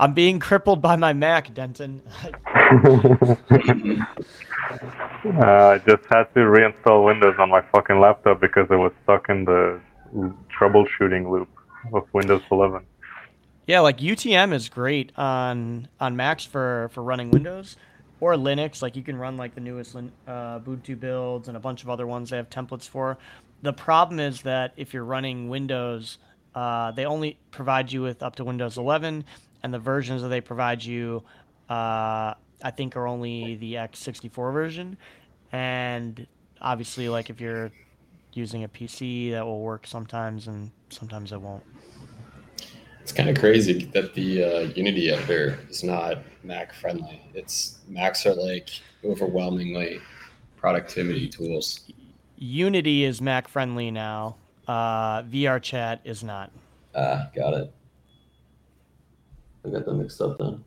[0.00, 2.02] I'm being crippled by my Mac, Denton.
[5.24, 9.30] Uh, I just had to reinstall Windows on my fucking laptop because it was stuck
[9.30, 9.80] in the
[10.52, 11.48] troubleshooting loop
[11.94, 12.84] of Windows 11.
[13.66, 17.76] Yeah, like UTM is great on on Macs for for running Windows
[18.20, 18.82] or Linux.
[18.82, 20.00] Like you can run like the newest uh,
[20.60, 23.16] Ubuntu builds and a bunch of other ones they have templates for.
[23.62, 26.18] The problem is that if you're running Windows,
[26.54, 29.24] uh, they only provide you with up to Windows 11,
[29.62, 31.22] and the versions that they provide you,
[31.70, 34.98] uh, I think, are only the x64 version.
[35.52, 36.26] And
[36.60, 37.70] obviously, like if you're
[38.34, 41.62] using a PC, that will work sometimes, and sometimes it won't.
[43.04, 47.20] It's kind of crazy that the uh, Unity editor is not Mac friendly.
[47.34, 48.70] It's Macs are like
[49.04, 50.00] overwhelmingly
[50.56, 51.80] productivity tools.
[52.38, 54.36] Unity is Mac friendly now.
[54.66, 56.50] Uh, VR chat is not.
[56.94, 57.74] Ah, got it.
[59.66, 60.64] I got them mixed up then.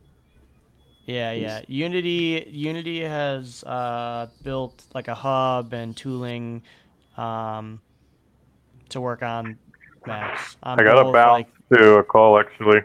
[1.06, 1.62] Yeah, yeah.
[1.66, 6.62] Unity Unity has uh, built like a hub and tooling
[7.16, 7.80] um,
[8.90, 9.58] to work on
[10.06, 10.56] Macs.
[10.62, 12.78] On I got to both, bounce like, to a call actually.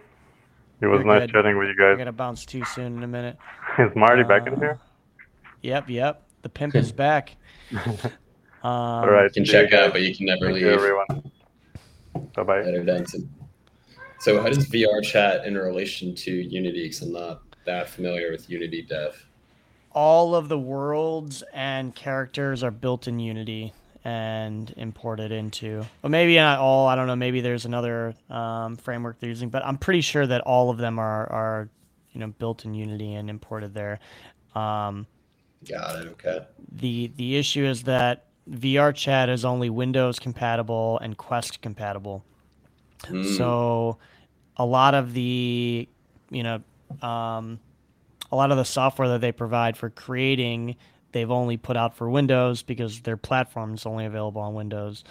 [0.81, 1.31] It was You're nice good.
[1.31, 1.91] chatting with you guys.
[1.91, 3.37] I'm going to bounce too soon in a minute.
[3.79, 4.79] Is Marty back in Uh, here?
[5.61, 6.23] Yep, yep.
[6.41, 7.37] The pimp is back.
[7.73, 7.81] Um,
[8.63, 9.23] All right.
[9.23, 10.63] You can see you check out, but you can never Thank leave.
[10.63, 11.31] you, everyone.
[12.35, 12.61] Bye bye.
[12.63, 13.29] Better Denton.
[14.19, 16.83] So, how does VR chat in relation to Unity?
[16.83, 19.25] Because I'm not that familiar with Unity dev.
[19.91, 23.71] all of the worlds and characters are built in Unity
[24.05, 25.85] and imported into.
[26.01, 26.87] Well, maybe not all.
[26.87, 27.15] I don't know.
[27.15, 30.99] Maybe there's another um, framework they're using, but I'm pretty sure that all of them
[30.99, 31.69] are are
[32.11, 33.99] you know built in Unity and imported there.
[34.55, 35.07] Um,
[35.69, 36.07] Got it.
[36.09, 36.45] Okay.
[36.71, 42.23] the the issue is that VR chat is only Windows compatible and Quest compatible.
[43.03, 43.97] Mm, So
[44.57, 45.87] a lot of the
[46.29, 46.61] you know
[47.01, 47.59] um,
[48.31, 50.75] a lot of the software that they provide for creating
[51.13, 55.03] they've only put out for Windows because their platform is only available on Windows.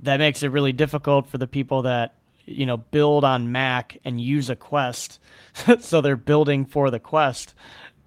[0.00, 2.14] That makes it really difficult for the people that
[2.44, 5.20] you know build on Mac and use a Quest,
[5.80, 7.54] so they're building for the Quest.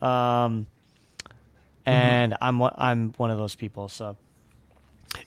[0.01, 0.67] Um,
[1.85, 3.87] and I'm one- I'm one of those people.
[3.89, 4.15] So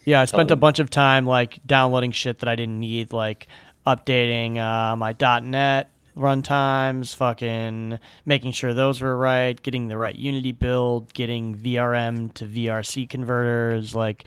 [0.04, 3.48] yeah, I spent a bunch of time like downloading shit that I didn't need, like
[3.86, 10.52] updating uh, my .NET runtimes, fucking making sure those were right, getting the right Unity
[10.52, 14.24] build, getting VRM to VRC converters, like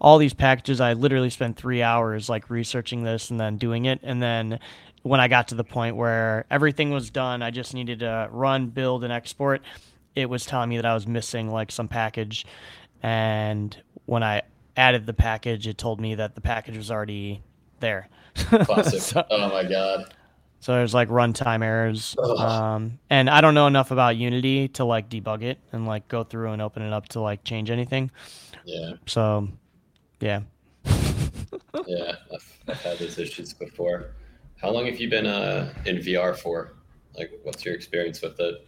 [0.00, 0.80] all these packages.
[0.80, 4.58] I literally spent three hours like researching this and then doing it, and then
[5.02, 8.66] when I got to the point where everything was done, I just needed to run,
[8.68, 9.62] build, and export.
[10.14, 12.46] It was telling me that I was missing like some package,
[13.02, 13.76] and
[14.06, 14.42] when I
[14.76, 17.42] added the package, it told me that the package was already
[17.80, 18.08] there.
[18.34, 19.00] Classic.
[19.00, 20.14] so, oh my god.
[20.60, 25.08] So there's like runtime errors, um, and I don't know enough about Unity to like
[25.08, 28.10] debug it and like go through and open it up to like change anything.
[28.64, 28.92] Yeah.
[29.06, 29.48] So,
[30.20, 30.40] yeah.
[31.86, 32.16] Yeah.
[32.34, 34.10] I've, I've had those issues before.
[34.60, 36.74] How long have you been uh, in VR for?
[37.16, 38.66] Like, what's your experience with it?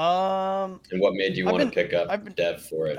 [0.00, 2.98] Um, And what made you I've want to pick up I've been- dev for it?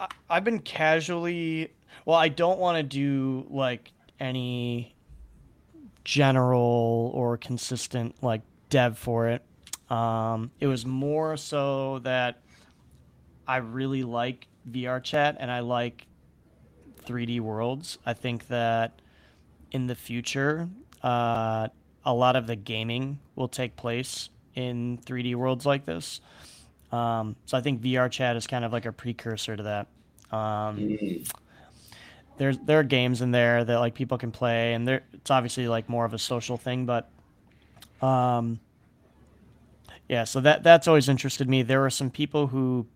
[0.00, 1.72] I, I've been casually.
[2.06, 4.94] Well, I don't want to do like any
[6.06, 9.44] general or consistent like dev for it.
[9.90, 12.42] Um, it was more so that
[13.46, 16.06] I really like VR chat and I like
[17.04, 17.98] 3D worlds.
[18.06, 19.02] I think that
[19.72, 20.70] in the future,
[21.02, 21.68] uh,
[22.04, 26.20] a lot of the gaming will take place in 3D worlds like this.
[26.92, 29.88] Um, so I think VR chat is kind of like a precursor to that.
[30.36, 31.26] Um, Mm,
[32.38, 35.68] there's there are games in there that like people can play, and there it's obviously
[35.68, 37.10] like more of a social thing, but
[38.02, 38.60] um,
[40.08, 40.24] yeah.
[40.24, 41.62] So that that's always interested me.
[41.62, 42.86] There were some people who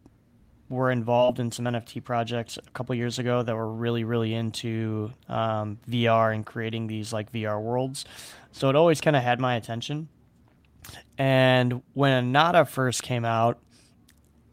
[0.69, 5.13] were involved in some NFT projects a couple years ago that were really really into
[5.29, 8.05] um, VR and creating these like VR worlds.
[8.53, 10.09] So it always kind of had my attention.
[11.19, 13.59] And when Anata first came out,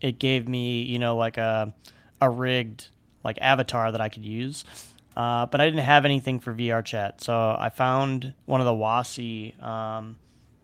[0.02, 1.74] it gave me you know like a
[2.22, 2.88] a rigged
[3.28, 4.64] like avatar that I could use.
[5.16, 8.74] Uh, but I didn't have anything for VR chat, so I found one of the
[8.74, 10.16] Wasi um,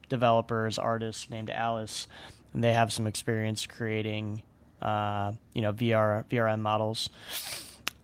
[0.10, 2.08] developers, artists named Alice,
[2.54, 4.44] and they have some experience creating,
[4.82, 7.10] uh, you know, VR VRM models.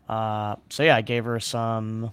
[0.10, 2.12] Uh, so yeah, I gave her some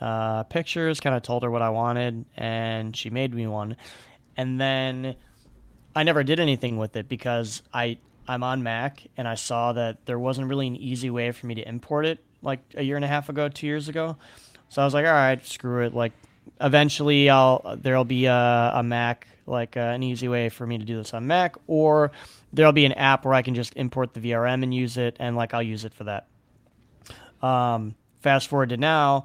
[0.00, 3.76] uh, pictures, kind of told her what I wanted, and she made me one.
[4.36, 5.14] And then
[5.94, 7.98] I never did anything with it because I
[8.28, 11.54] I'm on Mac and I saw that there wasn't really an easy way for me
[11.56, 14.16] to import it like a year and a half ago, two years ago.
[14.68, 15.94] So I was like, all right, screw it.
[15.94, 16.12] Like
[16.60, 20.84] eventually I'll there'll be a, a Mac like uh, an easy way for me to
[20.84, 22.12] do this on Mac, or
[22.52, 25.36] there'll be an app where I can just import the VRM and use it, and
[25.36, 26.26] like I'll use it for that.
[27.42, 29.24] Um, fast forward to now,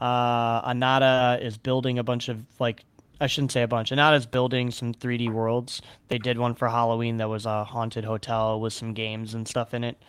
[0.00, 2.84] uh, Anata is building a bunch of like
[3.20, 3.90] I shouldn't say a bunch.
[3.90, 5.82] And Anata's building some 3D worlds.
[6.08, 9.74] They did one for Halloween that was a haunted hotel with some games and stuff
[9.74, 10.00] in it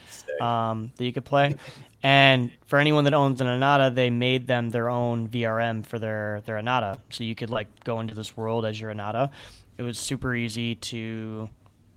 [0.41, 1.55] um, that you could play.
[2.03, 6.41] And for anyone that owns an Anata, they made them their own VRM for their
[6.45, 9.30] their Anata, so you could like go into this world as your Anata.
[9.78, 11.49] It was super easy to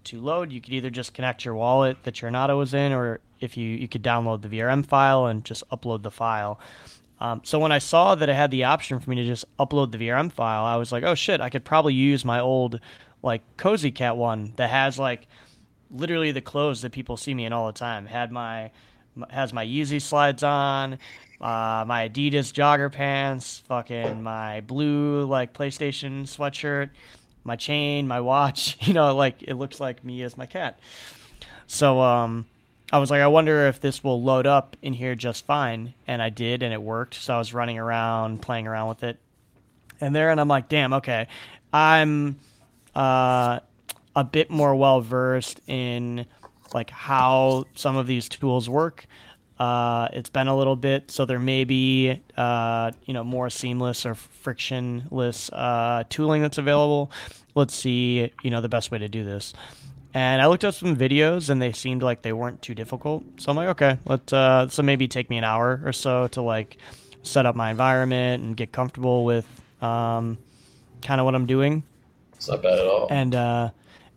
[0.05, 0.51] to load.
[0.51, 3.69] You could either just connect your wallet that your Anata was in, or if you
[3.69, 6.59] you could download the VRM file and just upload the file.
[7.23, 9.93] Um, so when I saw that it had the option for me to just upload
[9.93, 12.81] the VRM file, I was like, oh shit, I could probably use my old
[13.23, 15.29] like Cozy Cat one that has like
[15.89, 18.07] literally the clothes that people see me in all the time.
[18.07, 18.73] Had my
[19.31, 20.95] has my Yeezy slides on,
[21.41, 26.91] uh, my Adidas jogger pants, fucking my blue like PlayStation sweatshirt,
[27.45, 28.77] my chain, my watch.
[28.89, 30.81] You know, like it looks like me as my cat.
[31.69, 32.47] So um,
[32.93, 36.21] I was like, I wonder if this will load up in here just fine, and
[36.21, 37.15] I did, and it worked.
[37.15, 39.19] So I was running around, playing around with it,
[40.01, 41.27] and there, and I'm like, damn, okay,
[41.73, 42.39] I'm
[42.95, 43.61] uh,
[44.15, 46.27] a bit more well versed in
[46.75, 49.07] like how some of these tools work.
[49.59, 54.05] Uh, it's been a little bit, so there may be uh, you know more seamless
[54.05, 57.11] or frictionless uh, tooling that's available.
[57.55, 59.55] Let's see, you know, the best way to do this.
[60.15, 63.25] And I looked up some videos, and they seemed like they weren't too difficult.
[63.39, 66.43] So I'm like, okay, let uh, so maybe take me an hour or so to
[66.43, 66.77] like
[67.23, 69.47] set up my environment and get comfortable with
[69.81, 70.39] um,
[71.01, 71.83] kind of what I'm doing.
[72.35, 73.07] It's not bad at all.
[73.11, 73.71] And uh,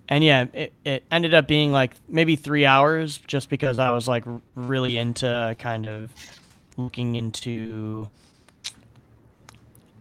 [0.09, 4.07] and yeah, it, it ended up being like maybe three hours just because I was
[4.07, 4.23] like
[4.53, 6.11] really into kind of
[6.77, 8.09] looking into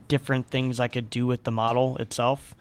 [0.08, 2.54] different things I could do with the model itself.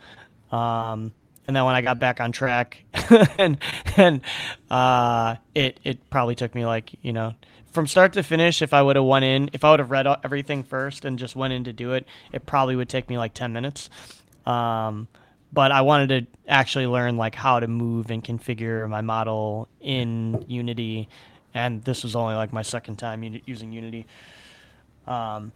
[0.51, 1.13] Um,
[1.47, 2.83] and then when I got back on track,
[3.37, 3.57] and
[3.97, 4.21] and
[4.69, 7.33] uh, it it probably took me like you know
[7.71, 8.61] from start to finish.
[8.61, 11.35] If I would have went in, if I would have read everything first and just
[11.35, 13.89] went in to do it, it probably would take me like ten minutes.
[14.45, 15.07] Um,
[15.51, 20.45] but I wanted to actually learn like how to move and configure my model in
[20.47, 21.09] Unity,
[21.53, 24.07] and this was only like my second time using Unity.
[25.05, 25.51] Um,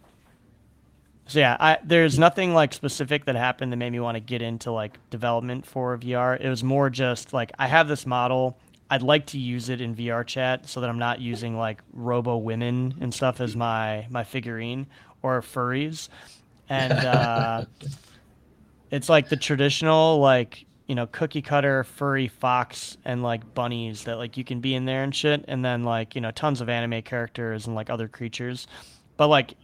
[1.28, 4.42] so yeah, I, there's nothing like specific that happened that made me want to get
[4.42, 6.40] into like development for VR.
[6.40, 8.58] It was more just like I have this model.
[8.90, 12.38] I'd like to use it in VR chat so that I'm not using like robo
[12.38, 14.86] women and stuff as my my figurine
[15.22, 16.08] or furries,
[16.68, 16.92] and.
[16.92, 17.64] Uh,
[18.90, 24.16] it's like the traditional like you know cookie cutter furry fox and like bunnies that
[24.16, 26.68] like you can be in there and shit and then like you know tons of
[26.68, 28.66] anime characters and like other creatures
[29.16, 29.54] but like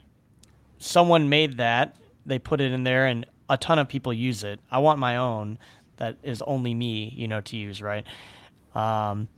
[0.79, 1.97] someone made that
[2.27, 5.17] they put it in there and a ton of people use it i want my
[5.17, 5.59] own
[5.97, 8.07] that is only me you know to use right
[8.75, 9.29] um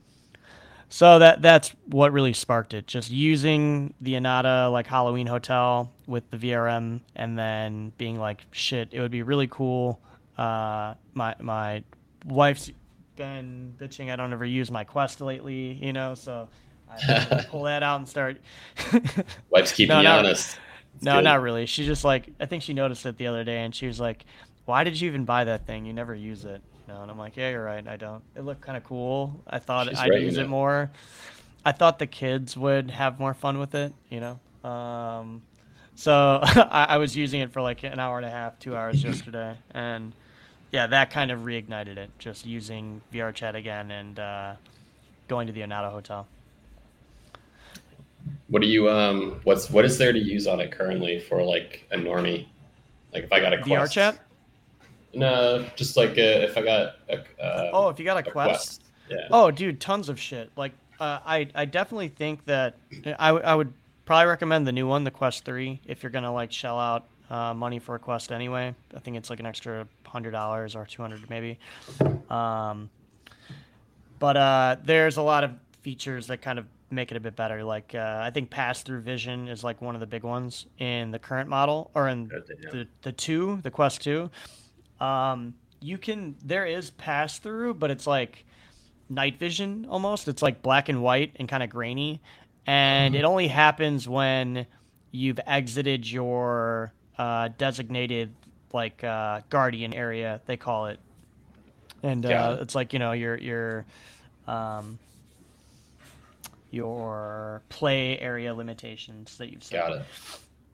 [0.89, 2.87] so that that's what really sparked it.
[2.87, 8.89] Just using the Anata like Halloween Hotel with the VRM, and then being like, shit,
[8.91, 9.99] it would be really cool.
[10.37, 11.83] Uh, my my
[12.25, 12.71] wife's
[13.17, 16.47] been bitching I don't ever use my Quest lately, you know, so
[16.89, 18.39] I pull that out and start.
[19.49, 20.57] Wife's keeping no, you honest.
[21.01, 21.23] No, good.
[21.23, 21.65] not really.
[21.65, 24.25] She just like I think she noticed it the other day, and she was like,
[24.65, 25.85] "Why did you even buy that thing?
[25.85, 27.85] You never use it." No, and I'm like, yeah, you're right.
[27.85, 28.23] I don't.
[28.35, 29.41] It looked kind of cool.
[29.45, 30.89] I thought She's I'd right, use it more.
[31.65, 34.69] I thought the kids would have more fun with it, you know.
[34.69, 35.41] Um,
[35.95, 39.03] so I, I, was using it for like an hour and a half, two hours
[39.03, 40.13] yesterday, and
[40.71, 42.09] yeah, that kind of reignited it.
[42.19, 44.53] Just using VR chat again and uh,
[45.27, 46.25] going to the Anata Hotel.
[48.47, 49.39] What do you um?
[49.43, 52.47] What's what is there to use on it currently for like a normie?
[53.13, 53.93] Like if I got a VR quest?
[53.93, 54.19] chat.
[55.13, 58.31] No, just like uh, if I got a, uh, oh, if you got a, a
[58.31, 58.31] quest.
[58.31, 58.83] quest.
[59.09, 59.27] Yeah.
[59.31, 60.51] Oh, dude, tons of shit.
[60.55, 62.75] Like, uh, I I definitely think that
[63.19, 63.73] I I would
[64.05, 67.53] probably recommend the new one, the Quest Three, if you're gonna like shell out uh,
[67.53, 68.73] money for a quest anyway.
[68.95, 71.59] I think it's like an extra hundred dollars or two hundred maybe.
[72.29, 72.89] Um,
[74.19, 75.51] but uh, there's a lot of
[75.81, 77.63] features that kind of make it a bit better.
[77.63, 81.11] Like uh, I think pass through vision is like one of the big ones in
[81.11, 84.29] the current model or in the the two, the Quest Two.
[84.99, 88.45] Um, you can there is pass through, but it's like
[89.09, 90.27] night vision almost.
[90.27, 92.21] It's like black and white and kind of grainy,
[92.65, 93.23] and mm-hmm.
[93.23, 94.65] it only happens when
[95.11, 98.33] you've exited your uh, designated
[98.73, 100.41] like uh, guardian area.
[100.45, 100.99] They call it,
[102.03, 103.85] and uh, it's like you know your your
[104.47, 104.99] um,
[106.71, 109.87] your play area limitations that you've set.
[109.87, 110.05] Got it.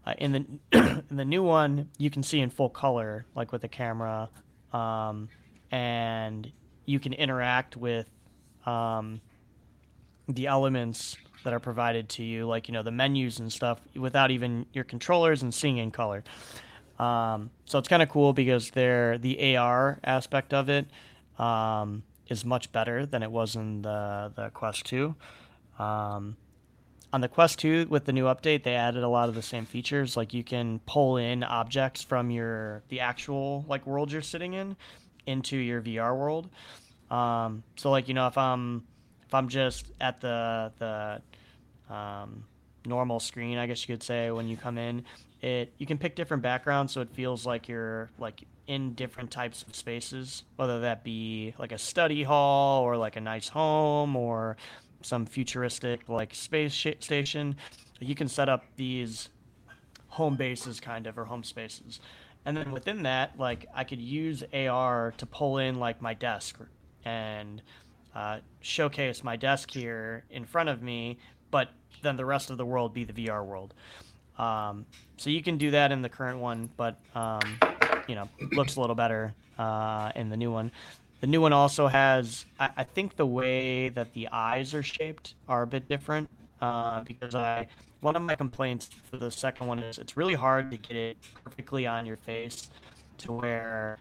[0.06, 3.62] Uh, in the in the new one, you can see in full color, like with
[3.62, 4.30] the camera,
[4.74, 5.30] um,
[5.72, 6.52] and
[6.86, 8.08] you can interact with
[8.66, 9.22] um,
[10.28, 14.32] the elements that are provided to you, like you know the menus and stuff, without
[14.32, 16.24] even your controllers and seeing in color.
[17.00, 20.86] Um, so it's kind of cool because they're the AR aspect of it
[21.40, 25.16] um, is much better than it was in the the Quest Two.
[25.80, 26.38] Um,
[27.14, 29.66] on the Quest 2 with the new update, they added a lot of the same
[29.66, 30.18] features.
[30.18, 34.76] Like you can pull in objects from your the actual like world you're sitting in
[35.28, 36.50] into your VR world.
[37.12, 38.84] Um, so like you know if I'm
[39.28, 42.46] if I'm just at the the um,
[42.86, 45.06] normal screen, I guess you could say when you come in,
[45.42, 49.64] it you can pick different backgrounds so it feels like you're like in different types
[49.64, 54.58] of spaces, whether that be like a study hall or like a nice home or
[55.04, 57.56] some futuristic like space sh- station,
[58.00, 59.30] you can set up these
[60.08, 62.00] home bases kind of or home spaces.
[62.46, 66.60] And then within that, like I could use AR to pull in like my desk
[67.06, 67.62] and
[68.16, 71.18] uh, showcase my desk here in front of me,
[71.52, 71.70] but
[72.02, 73.74] then the rest of the world be the VR world.
[74.38, 74.86] Um,
[75.18, 77.60] so you can do that in the current one, but um,
[78.08, 80.72] you know, looks a little better uh, in the new one.
[81.24, 85.36] The new one also has, I, I, think, the way that the eyes are shaped
[85.48, 86.30] are a bit different
[86.62, 87.68] uh, because I.
[88.02, 91.18] One of my complaints for the second one is it's really hard to get it
[91.46, 92.70] perfectly on your face
[93.20, 94.00] to where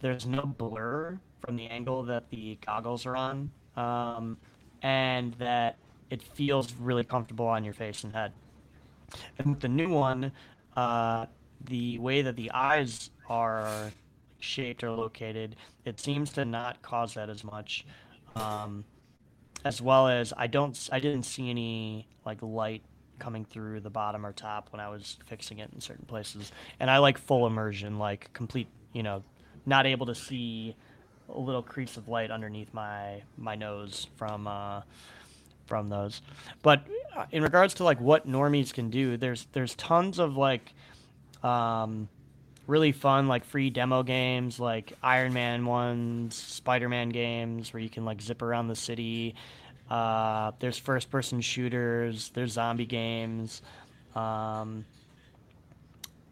[0.00, 4.38] there's no blur from the angle that the goggles are on, um,
[4.80, 5.76] and that
[6.08, 8.32] it feels really comfortable on your face and head.
[9.38, 10.32] And with the new one,
[10.74, 11.26] uh,
[11.66, 13.92] the way that the eyes are
[14.42, 17.86] shaped or located, it seems to not cause that as much.
[18.34, 18.84] Um,
[19.64, 22.82] as well as I don't, I didn't see any like light
[23.18, 26.50] coming through the bottom or top when I was fixing it in certain places.
[26.80, 29.22] And I like full immersion, like complete, you know,
[29.64, 30.74] not able to see
[31.28, 34.82] a little crease of light underneath my my nose from uh,
[35.66, 36.20] from those.
[36.62, 36.82] But
[37.16, 40.72] uh, in regards to like what normies can do, there's there's tons of like
[41.44, 42.08] um,
[42.66, 47.90] really fun like free demo games like Iron Man ones, Spider Man games where you
[47.90, 49.34] can like zip around the city.
[49.90, 52.30] Uh, there's first person shooters.
[52.30, 53.62] There's zombie games.
[54.14, 54.84] Um,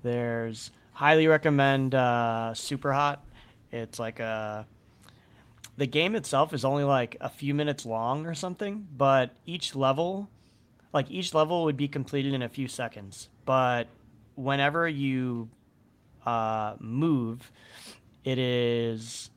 [0.02, 3.24] there's highly recommend uh, Super Hot.
[3.72, 4.66] It's like a
[5.76, 10.28] the game itself is only like a few minutes long or something, but each level,
[10.92, 13.30] like each level would be completed in a few seconds.
[13.46, 13.88] But
[14.34, 15.48] whenever you
[16.30, 17.50] uh, move,
[18.24, 19.30] it is.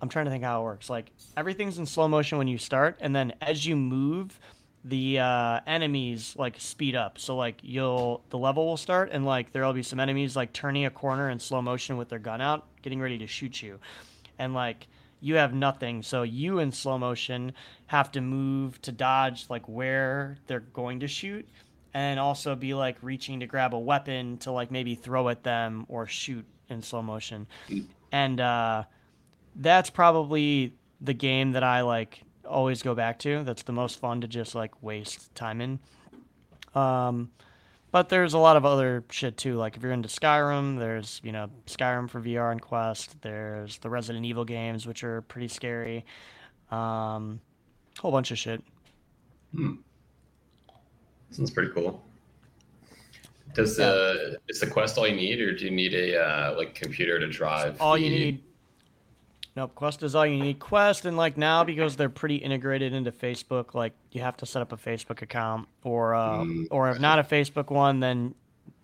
[0.00, 0.90] I'm trying to think how it works.
[0.90, 4.38] Like everything's in slow motion when you start, and then as you move,
[4.84, 7.18] the uh, enemies like speed up.
[7.18, 10.84] So like you'll the level will start, and like there'll be some enemies like turning
[10.84, 13.78] a corner in slow motion with their gun out, getting ready to shoot you,
[14.38, 14.86] and like
[15.20, 16.02] you have nothing.
[16.02, 17.52] So you in slow motion
[17.86, 21.48] have to move to dodge like where they're going to shoot
[21.94, 25.86] and also be like reaching to grab a weapon to like maybe throw at them
[25.88, 27.46] or shoot in slow motion.
[28.12, 28.84] And uh
[29.56, 33.44] that's probably the game that I like always go back to.
[33.44, 35.78] That's the most fun to just like waste time in.
[36.74, 37.30] Um
[37.92, 39.54] but there's a lot of other shit too.
[39.54, 43.22] Like if you're into Skyrim, there's you know Skyrim for VR and Quest.
[43.22, 46.04] There's the Resident Evil games, which are pretty scary.
[46.72, 47.40] Um,
[48.00, 48.64] whole bunch of shit.
[49.54, 49.74] Hmm.
[51.34, 52.02] Sounds pretty cool.
[53.54, 56.74] Does the is the Quest all you need, or do you need a uh, like
[56.74, 57.80] computer to drive?
[57.80, 58.42] All you need
[59.56, 60.58] Nope, Quest is all you need.
[60.58, 64.62] Quest and like now because they're pretty integrated into Facebook, like you have to set
[64.62, 68.34] up a Facebook account or uh, mm, or if not a Facebook one, then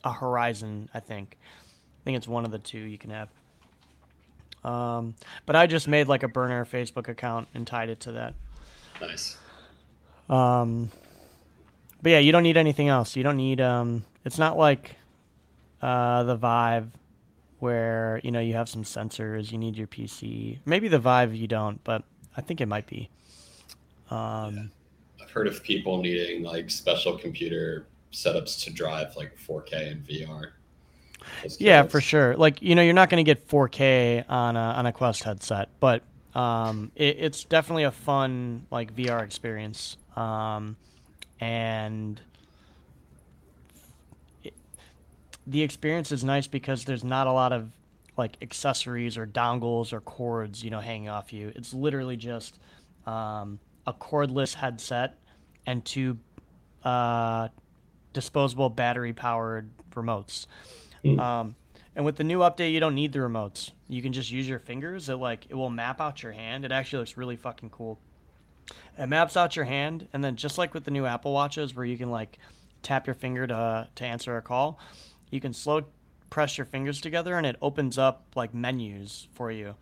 [0.04, 0.88] a Horizon.
[0.94, 1.36] I think.
[1.42, 3.28] I think it's one of the two you can have.
[4.62, 8.34] Um, but I just made like a burner Facebook account and tied it to that.
[9.00, 9.38] Nice.
[10.28, 10.90] Um,
[12.02, 13.16] but yeah, you don't need anything else.
[13.16, 14.04] You don't need um.
[14.24, 14.96] It's not like
[15.82, 16.90] uh the Vive
[17.58, 19.52] where you know you have some sensors.
[19.52, 20.58] You need your PC.
[20.64, 22.02] Maybe the Vive you don't, but
[22.36, 23.08] I think it might be.
[24.10, 24.56] Um,
[25.18, 25.24] yeah.
[25.24, 30.52] I've heard of people needing like special computer setups to drive like 4K and VR.
[31.58, 32.34] Yeah, for sure.
[32.36, 35.68] Like you know, you're not going to get 4K on a on a Quest headset,
[35.78, 36.02] but
[36.34, 39.96] um, it, it's definitely a fun like VR experience.
[40.16, 40.76] Um,
[41.40, 42.20] and
[45.46, 47.70] the experience is nice because there's not a lot of
[48.16, 51.52] like accessories or dongles or cords, you know, hanging off you.
[51.56, 52.58] It's literally just
[53.06, 55.18] um, a cordless headset
[55.66, 56.18] and two
[56.84, 57.48] uh,
[58.12, 60.46] disposable battery powered remotes.
[61.04, 61.18] Mm.
[61.18, 61.56] Um,
[61.96, 63.72] and with the new update, you don't need the remotes.
[63.88, 65.08] You can just use your fingers.
[65.08, 66.64] It like it will map out your hand.
[66.64, 67.98] It actually looks really fucking cool.
[68.98, 71.84] It maps out your hand, and then just like with the new Apple Watches, where
[71.84, 72.38] you can like
[72.82, 74.78] tap your finger to to answer a call,
[75.30, 75.84] you can slow
[76.30, 79.74] press your fingers together and it opens up like menus for you.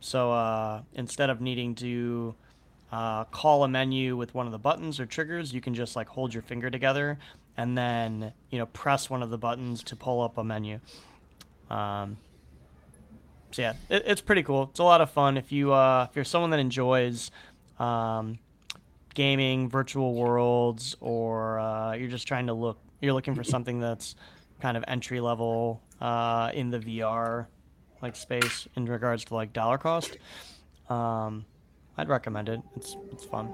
[0.00, 2.34] So uh, instead of needing to
[2.90, 6.08] uh, call a menu with one of the buttons or triggers, you can just like
[6.08, 7.18] hold your finger together
[7.56, 10.80] and then you know press one of the buttons to pull up a menu.
[11.68, 12.16] Um,
[13.52, 14.68] so yeah, it, it's pretty cool.
[14.70, 17.30] It's a lot of fun if you uh, if you're someone that enjoys
[17.80, 18.38] um,
[19.14, 24.14] gaming, virtual worlds, or uh, you're just trying to look, you're looking for something that's
[24.60, 27.46] kind of entry level uh, in the VR
[28.02, 30.18] like space in regards to like dollar cost.
[30.88, 31.44] Um,
[31.96, 32.60] I'd recommend it.
[32.76, 33.46] It's it's fun.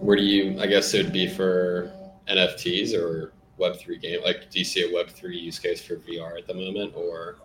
[0.00, 0.60] Where do you?
[0.60, 1.92] I guess it would be for
[2.28, 4.20] NFTs or Web three game.
[4.22, 7.36] Like, do you see a Web three use case for VR at the moment, or?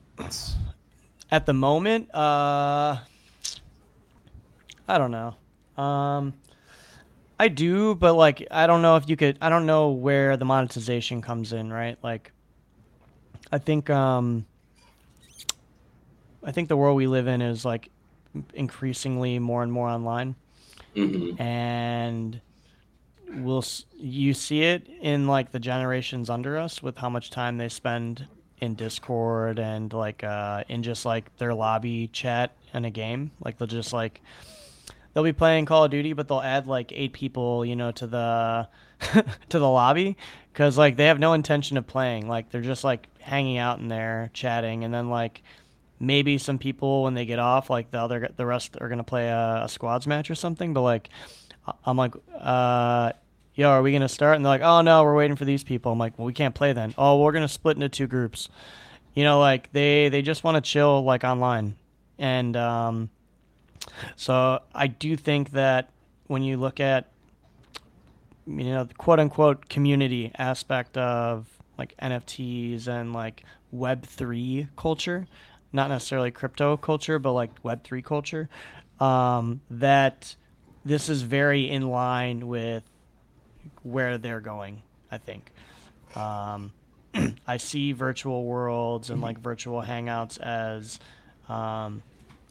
[1.32, 3.00] At the moment, uh,
[4.88, 5.36] I don't know.
[5.82, 6.34] Um,
[7.40, 9.38] I do, but like I don't know if you could.
[9.42, 11.98] I don't know where the monetization comes in, right?
[12.04, 12.32] Like,
[13.52, 14.46] I think um,
[16.44, 17.90] I think the world we live in is like
[18.54, 20.36] increasingly more and more online,
[20.96, 21.40] Mhm.
[21.40, 22.42] and
[23.36, 23.64] we'll
[23.98, 28.28] you see it in like the generations under us with how much time they spend
[28.62, 33.32] in Discord and like uh, in just like their lobby chat in a game.
[33.44, 34.22] Like they'll just like
[35.14, 38.08] they'll be playing Call of Duty, but they'll add like eight people, you know, to
[38.08, 38.68] the
[39.50, 40.18] to the lobby
[40.52, 42.28] because like they have no intention of playing.
[42.28, 45.44] Like they're just like hanging out in there chatting, and then like
[46.00, 49.28] maybe some people when they get off, like the other the rest are gonna play
[49.30, 50.74] a, a squads match or something.
[50.74, 51.10] But like
[51.86, 53.14] I'm like, uh,
[53.56, 54.36] yo, are we gonna start?
[54.36, 55.92] And they're like, oh no, we're waiting for these people.
[55.92, 56.94] I'm like, well, we can't play then.
[56.98, 58.50] Oh, we're gonna split into two groups.
[59.14, 61.76] You know, like they they just want to chill like online,
[62.18, 63.10] and um,
[64.16, 65.90] so I do think that
[66.28, 67.10] when you look at
[68.46, 71.48] you know the quote unquote community aspect of
[71.78, 75.28] like NFTs and like Web three culture,
[75.72, 78.50] not necessarily crypto culture, but like Web three culture,
[79.00, 80.36] um, that
[80.86, 82.84] this is very in line with
[83.82, 84.84] where they're going.
[85.12, 85.52] I think.
[86.16, 86.72] Um,
[87.48, 91.00] I see virtual worlds and like virtual hangouts as
[91.48, 92.02] um,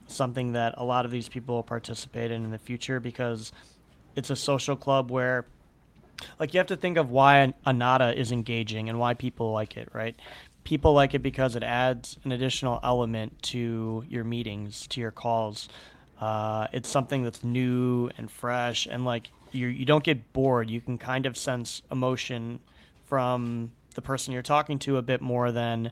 [0.07, 3.53] something that a lot of these people will participate in in the future because
[4.15, 5.47] it's a social club where
[6.39, 9.77] like you have to think of why an- Anata is engaging and why people like
[9.77, 10.15] it, right?
[10.65, 15.69] People like it because it adds an additional element to your meetings, to your calls.
[16.21, 20.71] Uh, it's something that's new and fresh, and like you you don't get bored.
[20.71, 22.61] You can kind of sense emotion
[23.07, 25.91] from the person you're talking to a bit more than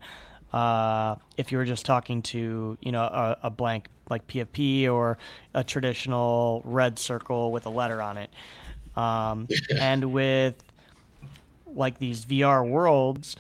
[0.53, 5.19] uh, if you were just talking to you know a, a blank like PFP or
[5.55, 8.31] a traditional red circle with a letter on it.
[8.97, 9.49] Um,
[9.79, 10.63] and with
[11.67, 13.37] like these VR worlds,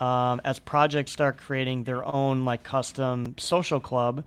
[0.00, 4.24] um, as projects start creating their own like custom social club,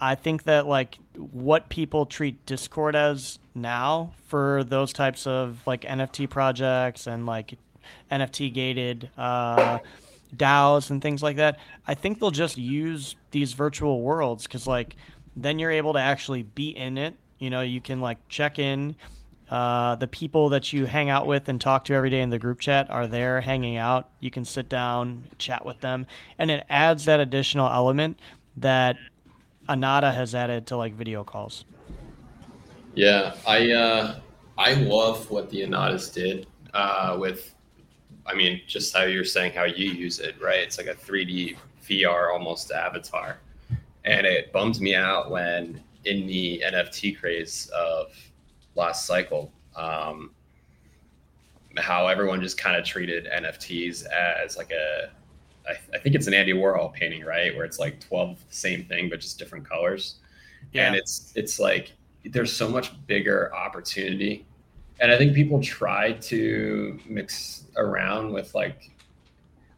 [0.00, 5.82] I think that like what people treat Discord as now for those types of like
[5.82, 7.58] NFT projects and like
[8.10, 9.78] NFT gated uh,
[10.36, 14.96] DAOs and things like that, I think they'll just use these virtual worlds because like
[15.36, 17.14] then you're able to actually be in it.
[17.38, 18.96] You know, you can like check in.
[19.50, 22.38] Uh, the people that you hang out with and talk to every day in the
[22.38, 24.08] group chat are there hanging out.
[24.20, 26.06] You can sit down, chat with them,
[26.38, 28.20] and it adds that additional element
[28.58, 28.96] that
[29.68, 31.64] Anata has added to like video calls.
[32.94, 34.20] Yeah, I uh,
[34.56, 37.54] I love what the Anatas did uh, with.
[38.26, 40.60] I mean, just how you're saying how you use it, right?
[40.60, 41.56] It's like a 3D
[41.88, 43.38] VR almost avatar,
[44.04, 48.12] and it bums me out when in the NFT craze of
[48.74, 50.30] last cycle, um,
[51.76, 55.10] how everyone just kind of treated NFTs as like a.
[55.68, 57.54] I, I think it's an Andy Warhol painting, right?
[57.54, 60.16] Where it's like 12 the same thing but just different colors,
[60.72, 60.86] Yeah.
[60.86, 61.92] and it's it's like
[62.24, 64.44] there's so much bigger opportunity
[65.00, 68.90] and i think people try to mix around with like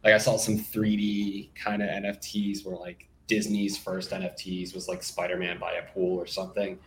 [0.03, 5.01] like i saw some 3d kind of nfts where like disney's first nfts was like
[5.01, 6.77] spider-man by a pool or something.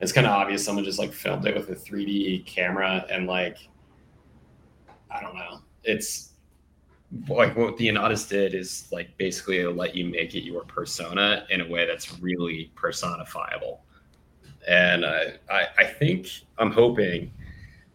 [0.00, 3.58] It's kind of obvious someone just like filmed it with a 3d camera and like
[5.10, 5.60] i don't know.
[5.84, 6.30] It's
[7.28, 11.60] like what the Anatas did is like basically let you make it your persona in
[11.60, 13.80] a way that's really personifiable.
[14.66, 16.28] And I, I think
[16.58, 17.30] I'm hoping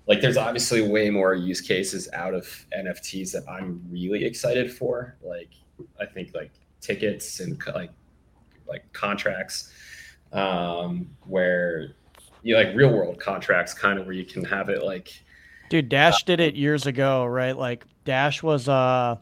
[0.08, 2.46] like there's obviously way more use cases out of
[2.78, 5.18] NFTs that I'm really excited for.
[5.22, 5.50] Like
[6.00, 7.92] I think like tickets and like
[8.68, 9.72] like contracts
[10.32, 11.94] um, where
[12.42, 15.24] you know, like real world contracts kind of where you can have it like
[15.70, 17.58] Dude, Dash did it years ago, right?
[17.58, 19.18] Like Dash was uh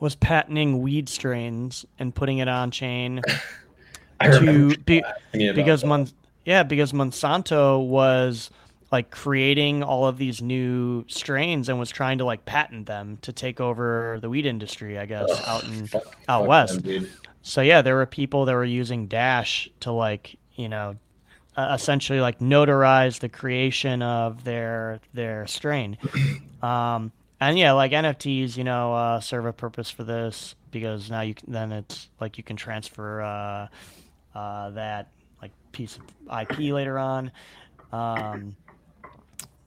[0.00, 3.22] was patenting weed strains and putting it on chain
[4.20, 5.84] I to be, because.
[5.84, 6.08] Mon-
[6.44, 8.50] yeah, because Monsanto was
[8.92, 13.32] like creating all of these new strains and was trying to like patent them to
[13.32, 16.82] take over the weed industry, I guess, Ugh, out in fuck- out fuck west.
[16.84, 17.08] them.
[17.40, 20.96] So yeah, there were people that were using Dash to like, you know,
[21.56, 25.96] uh, essentially like notarize the creation of their their strain.
[26.62, 31.22] Um, and yeah, like NFTs, you know, uh, serve a purpose for this because now
[31.22, 33.66] you can, then it's like you can transfer uh,
[34.38, 35.08] uh, that
[35.42, 36.02] like piece of
[36.40, 37.32] IP later on.
[37.92, 38.54] Um,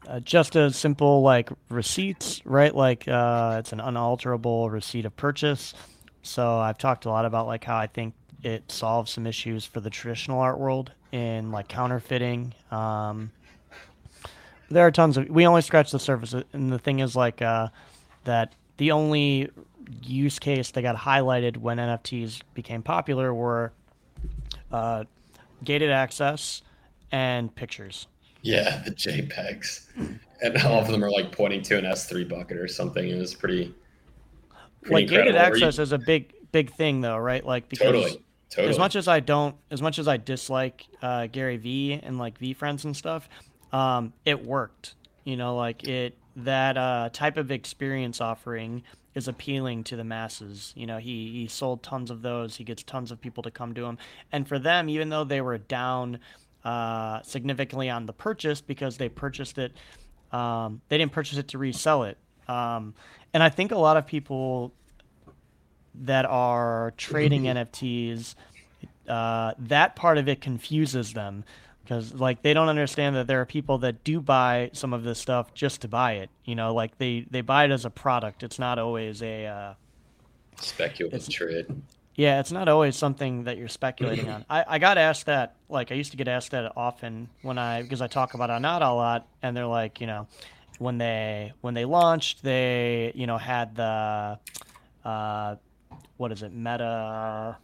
[0.08, 2.74] uh, just a simple like receipts, right?
[2.74, 5.74] Like uh, it's an unalterable receipt of purchase.
[6.22, 9.80] So I've talked a lot about like how I think it solves some issues for
[9.80, 13.32] the traditional art world in like counterfeiting um,
[14.70, 15.30] there are tons of.
[15.30, 17.70] We only scratch the surface, and the thing is like uh,
[18.24, 19.49] that the only
[20.01, 23.72] use case that got highlighted when NFTs became popular were
[24.72, 25.03] uh,
[25.64, 26.62] gated access
[27.12, 28.08] and pictures.
[28.45, 32.67] Yeah, the JPEGs, and all of them are like pointing to an S3 bucket or
[32.67, 33.09] something.
[33.09, 33.73] It was pretty.
[34.81, 35.57] pretty like gated incredible.
[35.57, 37.43] You- access is a big big thing though, right?
[37.43, 38.23] Like because Totally.
[38.51, 38.69] Totally.
[38.69, 42.39] as much as I don't, as much as I dislike uh, Gary V and like
[42.39, 43.27] VeeFriends and stuff,
[43.73, 44.93] um, it worked.
[45.23, 48.83] You know, like it that uh, type of experience offering
[49.15, 50.71] is appealing to the masses.
[50.75, 52.57] You know, he he sold tons of those.
[52.57, 53.97] He gets tons of people to come to him,
[54.31, 56.19] and for them, even though they were down
[56.66, 59.72] uh, significantly on the purchase because they purchased it,
[60.32, 62.18] um, they didn't purchase it to resell it.
[62.47, 62.93] Um,
[63.34, 64.74] and I think a lot of people
[66.01, 68.36] that are trading NFTs,
[69.07, 71.43] uh, that part of it confuses them
[71.84, 75.20] because like they don't understand that there are people that do buy some of this
[75.20, 76.30] stuff just to buy it.
[76.43, 78.41] You know, like they they buy it as a product.
[78.41, 79.74] It's not always a uh,
[80.57, 81.68] speculative it's- trade.
[82.16, 84.45] Yeah, it's not always something that you're speculating on.
[84.49, 87.82] I, I got asked that, like, I used to get asked that often when I,
[87.82, 90.28] because I talk about Anata a lot, and they're like, you know,
[90.80, 94.39] when they, when they launched, they, you know, had the,
[95.03, 95.55] uh,
[96.18, 97.57] what is it, Meta,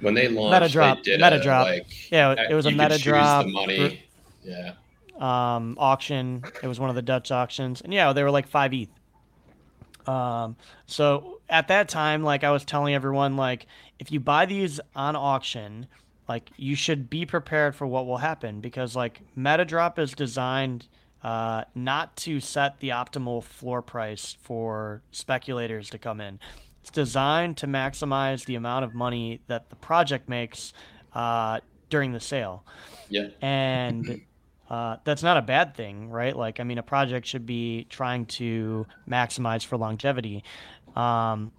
[0.00, 1.66] When they launched, meta drop, they did meta a, drop.
[1.66, 4.02] Like, yeah, uh, it was a meta drop money.
[4.42, 4.72] Yeah.
[5.18, 6.44] um, auction.
[6.62, 8.88] It was one of the Dutch auctions, and yeah, they were like five ETH.
[10.06, 10.56] Um,
[10.86, 13.66] so at that time, like I was telling everyone, like
[13.98, 15.86] if you buy these on auction,
[16.28, 20.86] like you should be prepared for what will happen because like MetaDrop is designed
[21.22, 26.38] uh, not to set the optimal floor price for speculators to come in.
[26.82, 30.72] It's designed to maximize the amount of money that the project makes
[31.14, 32.64] uh, during the sale
[33.08, 33.28] Yeah.
[33.40, 34.20] and
[34.70, 36.36] uh, that's not a bad thing, right?
[36.36, 40.44] Like, I mean, a project should be trying to maximize for longevity.
[40.94, 41.52] Um,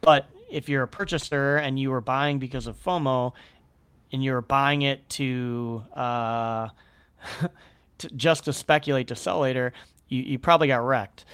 [0.00, 3.32] but if you're a purchaser and you were buying because of FOMO,
[4.12, 6.68] and you're buying it to, uh,
[7.98, 9.72] to just to speculate to sell later,
[10.08, 11.24] you, you probably got wrecked.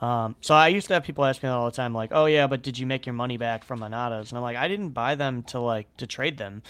[0.00, 2.24] Um, so I used to have people ask me that all the time, like, "Oh
[2.24, 4.90] yeah, but did you make your money back from Anatas?" And I'm like, "I didn't
[4.90, 6.62] buy them to like to trade them.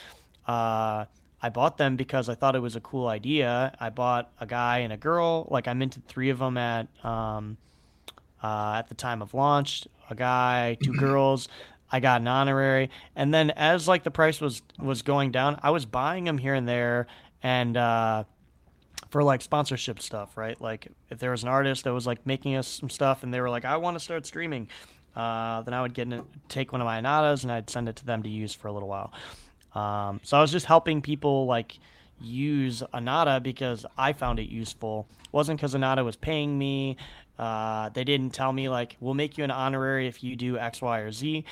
[0.49, 1.05] Uh,
[1.43, 3.75] I bought them because I thought it was a cool idea.
[3.79, 5.47] I bought a guy and a girl.
[5.49, 7.57] Like I minted three of them at um,
[8.43, 9.87] uh, at the time of launch.
[10.09, 11.49] A guy, two girls.
[11.93, 15.71] I got an honorary, and then as like the price was was going down, I
[15.71, 17.09] was buying them here and there,
[17.43, 18.25] and uh,
[19.11, 20.61] for like sponsorship stuff, right?
[20.61, 23.41] Like if there was an artist that was like making us some stuff, and they
[23.41, 24.69] were like, "I want to start streaming,"
[25.17, 27.97] uh, then I would get in, take one of my anatas and I'd send it
[27.97, 29.13] to them to use for a little while.
[29.75, 31.79] Um, so I was just helping people like
[32.21, 35.07] use Anata because I found it useful.
[35.25, 36.97] It wasn't because Anata was paying me.
[37.41, 40.83] Uh, they didn't tell me like we'll make you an honorary if you do X,
[40.83, 41.43] Y, or Z.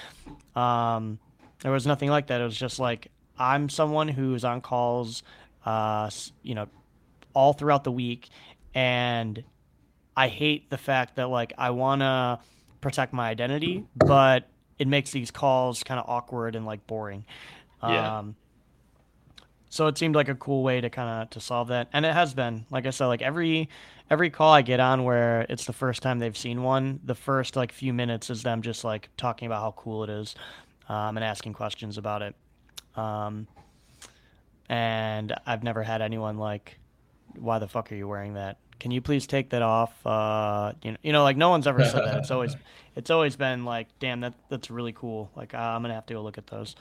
[0.55, 1.19] Um,
[1.63, 2.43] there was nothing like that.
[2.43, 5.23] It was just like I'm someone who's on calls,
[5.65, 6.11] uh,
[6.43, 6.67] you know,
[7.33, 8.29] all throughout the week,
[8.75, 9.43] and
[10.15, 12.41] I hate the fact that like I want to
[12.83, 14.47] protect my identity, but
[14.79, 17.25] it makes these calls kind of awkward and like boring.
[17.83, 18.19] Yeah.
[18.19, 18.37] Um,
[19.71, 22.15] so it seemed like a cool way to kind of to solve that, and it
[22.15, 22.65] has been.
[22.71, 23.69] Like I said, like every
[24.11, 27.57] every call I get on where it's the first time they've seen one, the first
[27.57, 30.35] like few minutes is them just like talking about how cool it is,
[30.89, 32.35] um, and asking questions about it.
[32.97, 33.47] Um,
[34.69, 36.79] and I've never had anyone like,
[37.37, 38.59] "Why the fuck are you wearing that?
[38.81, 41.85] Can you please take that off?" Uh, you know, you know, like no one's ever
[41.85, 42.17] said that.
[42.19, 42.57] It's always
[42.97, 46.15] it's always been like, "Damn, that that's really cool." Like uh, I'm gonna have to
[46.15, 46.75] go look at those.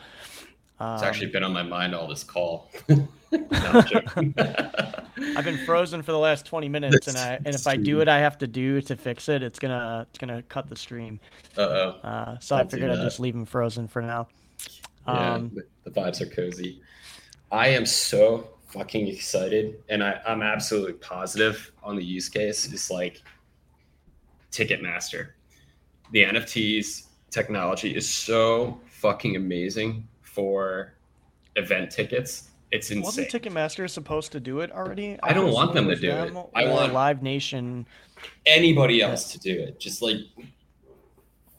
[0.80, 2.70] Um, It's actually been on my mind all this call.
[3.30, 4.34] No, I'm joking.
[4.38, 8.08] I've been frozen for the last 20 minutes, and I and if I do what
[8.08, 11.20] I have to do to fix it, it's gonna it's gonna cut the stream.
[11.58, 11.90] Uh-oh.
[12.08, 14.30] Uh, so I figured I'd just leave him frozen for now.
[15.06, 16.82] Yeah, Um, the- the vibes are cozy.
[17.52, 22.72] I am so fucking excited, and I, I'm absolutely positive on the use case.
[22.72, 23.22] It's like
[24.54, 25.32] Ticketmaster.
[26.12, 30.94] The NFTs technology is so fucking amazing for
[31.56, 32.50] event tickets.
[32.72, 33.04] It's insane.
[33.04, 35.18] Wasn't Ticketmaster supposed to do it already?
[35.24, 36.32] I don't want them to do it.
[36.54, 37.88] I want- Live Nation.
[38.46, 39.80] Anybody else to do it?
[39.80, 40.18] Just like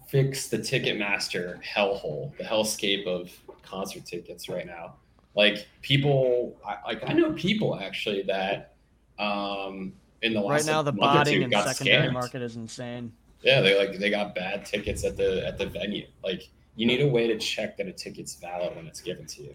[0.07, 3.33] fix the Ticketmaster hellhole, the hellscape of
[3.63, 4.95] concert tickets right now.
[5.35, 8.75] Like people, I, like I know people actually that
[9.19, 9.93] um
[10.23, 12.13] in the last Right now, the botting and secondary scammed.
[12.13, 13.13] market is insane.
[13.43, 16.07] Yeah, they like they got bad tickets at the at the venue.
[16.23, 16.49] Like
[16.79, 19.55] you need a way to check that a ticket's valid when it's given to you.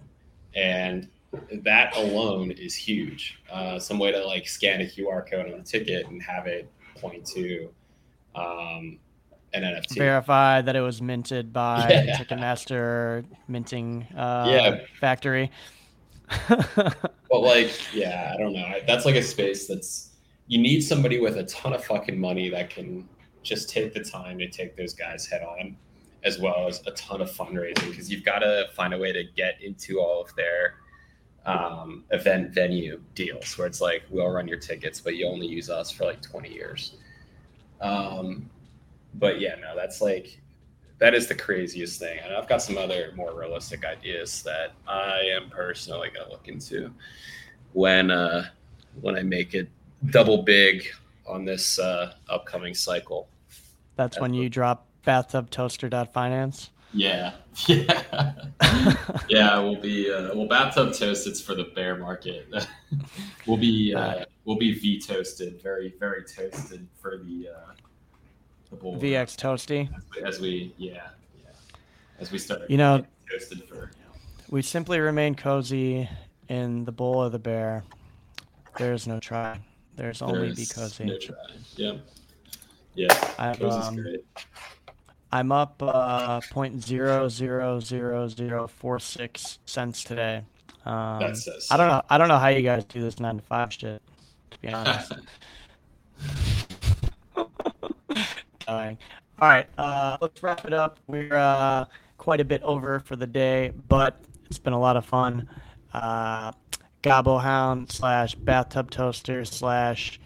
[0.56, 1.08] And
[1.64, 3.40] that alone is huge.
[3.50, 6.70] Uh, some way to like scan a QR code on the ticket and have it
[6.98, 7.70] point to
[8.36, 9.00] um,
[9.54, 9.98] an NFT.
[9.98, 12.18] Verify that it was minted by Yeah.
[12.18, 14.80] Ticketmaster minting uh, Yeah.
[15.00, 15.50] factory.
[17.34, 18.74] But like, yeah, I don't know.
[18.86, 20.12] That's like a space that's
[20.48, 23.10] you need somebody with a ton of fucking money that can
[23.42, 25.76] just take the time to take those guys head on,
[26.24, 29.24] as well as a ton of fundraising because you've got to find a way to
[29.36, 30.76] get into all of their
[31.46, 35.70] um, event venue deals where it's like we'll run your tickets, but you only use
[35.70, 36.94] us for like 20 years.
[37.82, 38.50] Um,
[39.16, 40.40] but yeah, no, that's like
[41.00, 42.20] that is the craziest thing.
[42.24, 46.92] And I've got some other more realistic ideas that I am personally gonna look into
[47.74, 48.46] when uh
[49.02, 49.68] when I make it
[50.12, 50.88] double big
[51.28, 53.28] on this uh upcoming cycle.
[53.98, 56.70] That's when you drop bathtubtoaster.finance.
[56.94, 57.34] Yeah.
[57.68, 58.34] Yeah.
[59.30, 62.48] yeah, we'll be uh well bathtub toast it's for the bear market.
[63.46, 67.74] we'll be uh we'll be V toasted, very, very toasted for the uh
[68.72, 69.88] the bull VX Toasty.
[69.96, 70.94] as we, as we yeah,
[71.44, 71.52] yeah.
[72.20, 73.92] As we start You know- toasted for
[74.50, 76.10] We simply remain cozy
[76.50, 77.84] in the bowl of the bear.
[78.80, 79.60] There's no try.
[79.96, 81.06] There's only be There's cozy.
[81.06, 81.36] No try.
[81.76, 81.98] Yeah.
[82.96, 83.54] Yeah.
[83.60, 84.26] Cozy's um, great.
[85.34, 90.44] I'm up uh, point zero zero zero zero four six cents today.
[90.86, 91.34] Um,
[91.72, 92.04] I don't know.
[92.08, 94.00] I don't know how you guys do this nine to five shit.
[94.52, 95.12] To be honest.
[98.68, 101.00] All right, uh, let's wrap it up.
[101.08, 101.86] We're uh,
[102.20, 105.50] quite a bit over for the day, but it's been a lot of fun.
[105.94, 106.52] Uh,
[107.04, 110.20] Hound slash Bathtub Toaster slash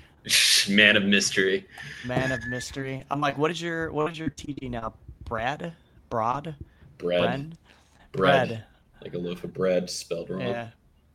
[0.70, 1.66] Man of mystery.
[2.06, 3.04] Man of Mystery.
[3.10, 4.94] I'm like, what is your what is your TD now?
[5.26, 5.74] Brad?
[6.10, 6.56] Broad?
[6.98, 7.22] Bread.
[7.22, 7.54] Bren?
[8.12, 8.48] bread.
[8.48, 8.64] bread.
[9.02, 10.42] Like a loaf of bread spelled wrong.
[10.42, 10.70] Yeah.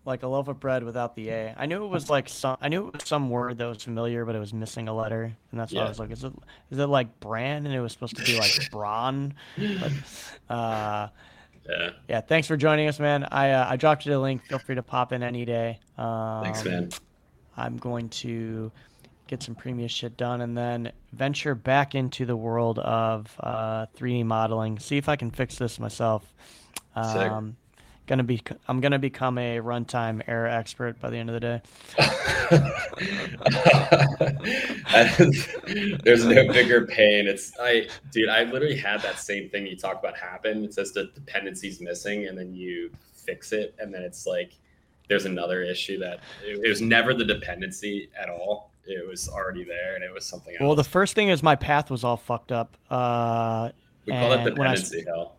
[0.04, 1.54] Like a loaf of bread without the A.
[1.56, 4.24] I knew it was like some I knew it was some word that was familiar,
[4.24, 5.32] but it was missing a letter.
[5.50, 6.32] And that's why I was like, is it
[6.70, 9.34] is it like bran and it was supposed to be like brawn?
[9.56, 9.92] But
[10.52, 11.08] uh
[11.68, 11.90] Yeah.
[12.08, 13.24] yeah, thanks for joining us, man.
[13.30, 14.44] I uh, I dropped you the link.
[14.44, 15.78] Feel free to pop in any day.
[15.96, 16.90] Um, Thanks, man.
[17.56, 18.72] I'm going to
[19.32, 24.26] get some premium shit done and then venture back into the world of uh, 3D
[24.26, 24.78] modeling.
[24.78, 26.34] See if I can fix this myself.
[26.94, 27.56] Um,
[28.06, 31.62] gonna be I'm gonna become a runtime error expert by the end of the day.
[36.04, 37.26] There's no bigger pain.
[37.26, 38.28] It's I, dude.
[38.28, 40.62] I literally had that same thing you talk about happen.
[40.62, 44.52] It says the dependency's missing, and then you fix it, and then it's like
[45.08, 48.71] there's another issue that it was never the dependency at all.
[48.84, 50.60] It was already there, and it was something else.
[50.62, 52.76] Well, the first thing is my path was all fucked up.
[52.90, 53.70] Uh,
[54.06, 55.36] we call it when I dependency hell.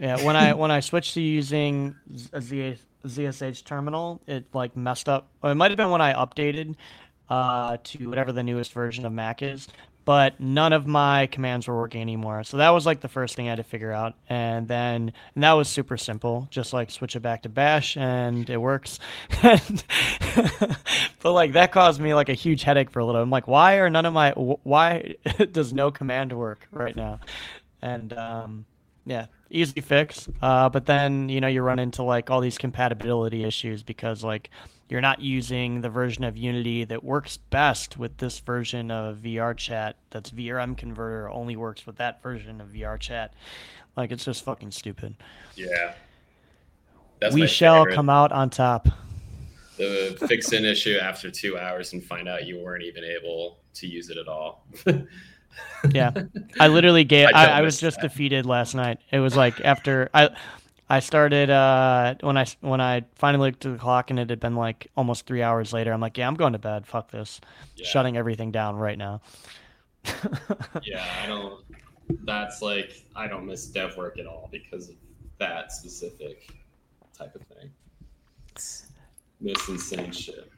[0.00, 1.94] Yeah, when I when I switched to using
[2.32, 5.28] a Z- ZSH terminal, it like messed up.
[5.44, 6.74] It might have been when I updated
[7.28, 9.68] uh, to whatever the newest version of Mac is,
[10.04, 12.44] but none of my commands were working anymore.
[12.44, 15.44] So that was like the first thing I had to figure out, and then and
[15.44, 16.48] that was super simple.
[16.50, 18.98] Just like switch it back to Bash, and it works.
[21.22, 23.22] But like that caused me like a huge headache for a little.
[23.22, 25.14] I'm like, why are none of my why
[25.52, 27.20] does no command work right now?
[27.80, 28.64] And um,
[29.06, 30.28] yeah, easy fix.
[30.42, 34.50] Uh, but then you know you run into like all these compatibility issues because like
[34.88, 39.56] you're not using the version of Unity that works best with this version of VR
[39.56, 39.96] Chat.
[40.10, 43.34] That's VRM converter only works with that version of VR Chat.
[43.96, 45.14] Like it's just fucking stupid.
[45.54, 45.94] Yeah.
[47.20, 47.94] That's we shall favorite.
[47.94, 48.88] come out on top.
[49.78, 53.86] the fix an issue after two hours and find out you weren't even able to
[53.86, 54.66] use it at all.
[55.90, 56.12] Yeah,
[56.60, 57.28] I literally gave.
[57.34, 58.08] I I, I, was just that.
[58.08, 58.98] defeated last night.
[59.10, 60.30] It was like after I,
[60.92, 64.40] I started uh when I when I finally looked at the clock and it had
[64.40, 65.90] been like almost three hours later.
[65.90, 66.86] I'm like, yeah, I'm going to bed.
[66.86, 67.40] Fuck this.
[67.76, 67.88] Yeah.
[67.88, 69.22] Shutting everything down right now.
[70.82, 71.64] yeah, I don't.
[72.26, 74.96] That's like I don't miss dev work at all because of
[75.38, 76.52] that specific
[77.16, 77.70] type of thing.
[78.50, 78.88] It's
[79.40, 80.52] miss insane shit.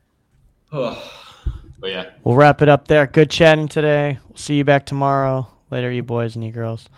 [0.70, 1.02] but
[1.82, 3.08] yeah, We'll wrap it up there.
[3.08, 4.20] Good chatting today.
[4.28, 5.48] We'll see you back tomorrow.
[5.72, 6.88] Later, you boys and you girls.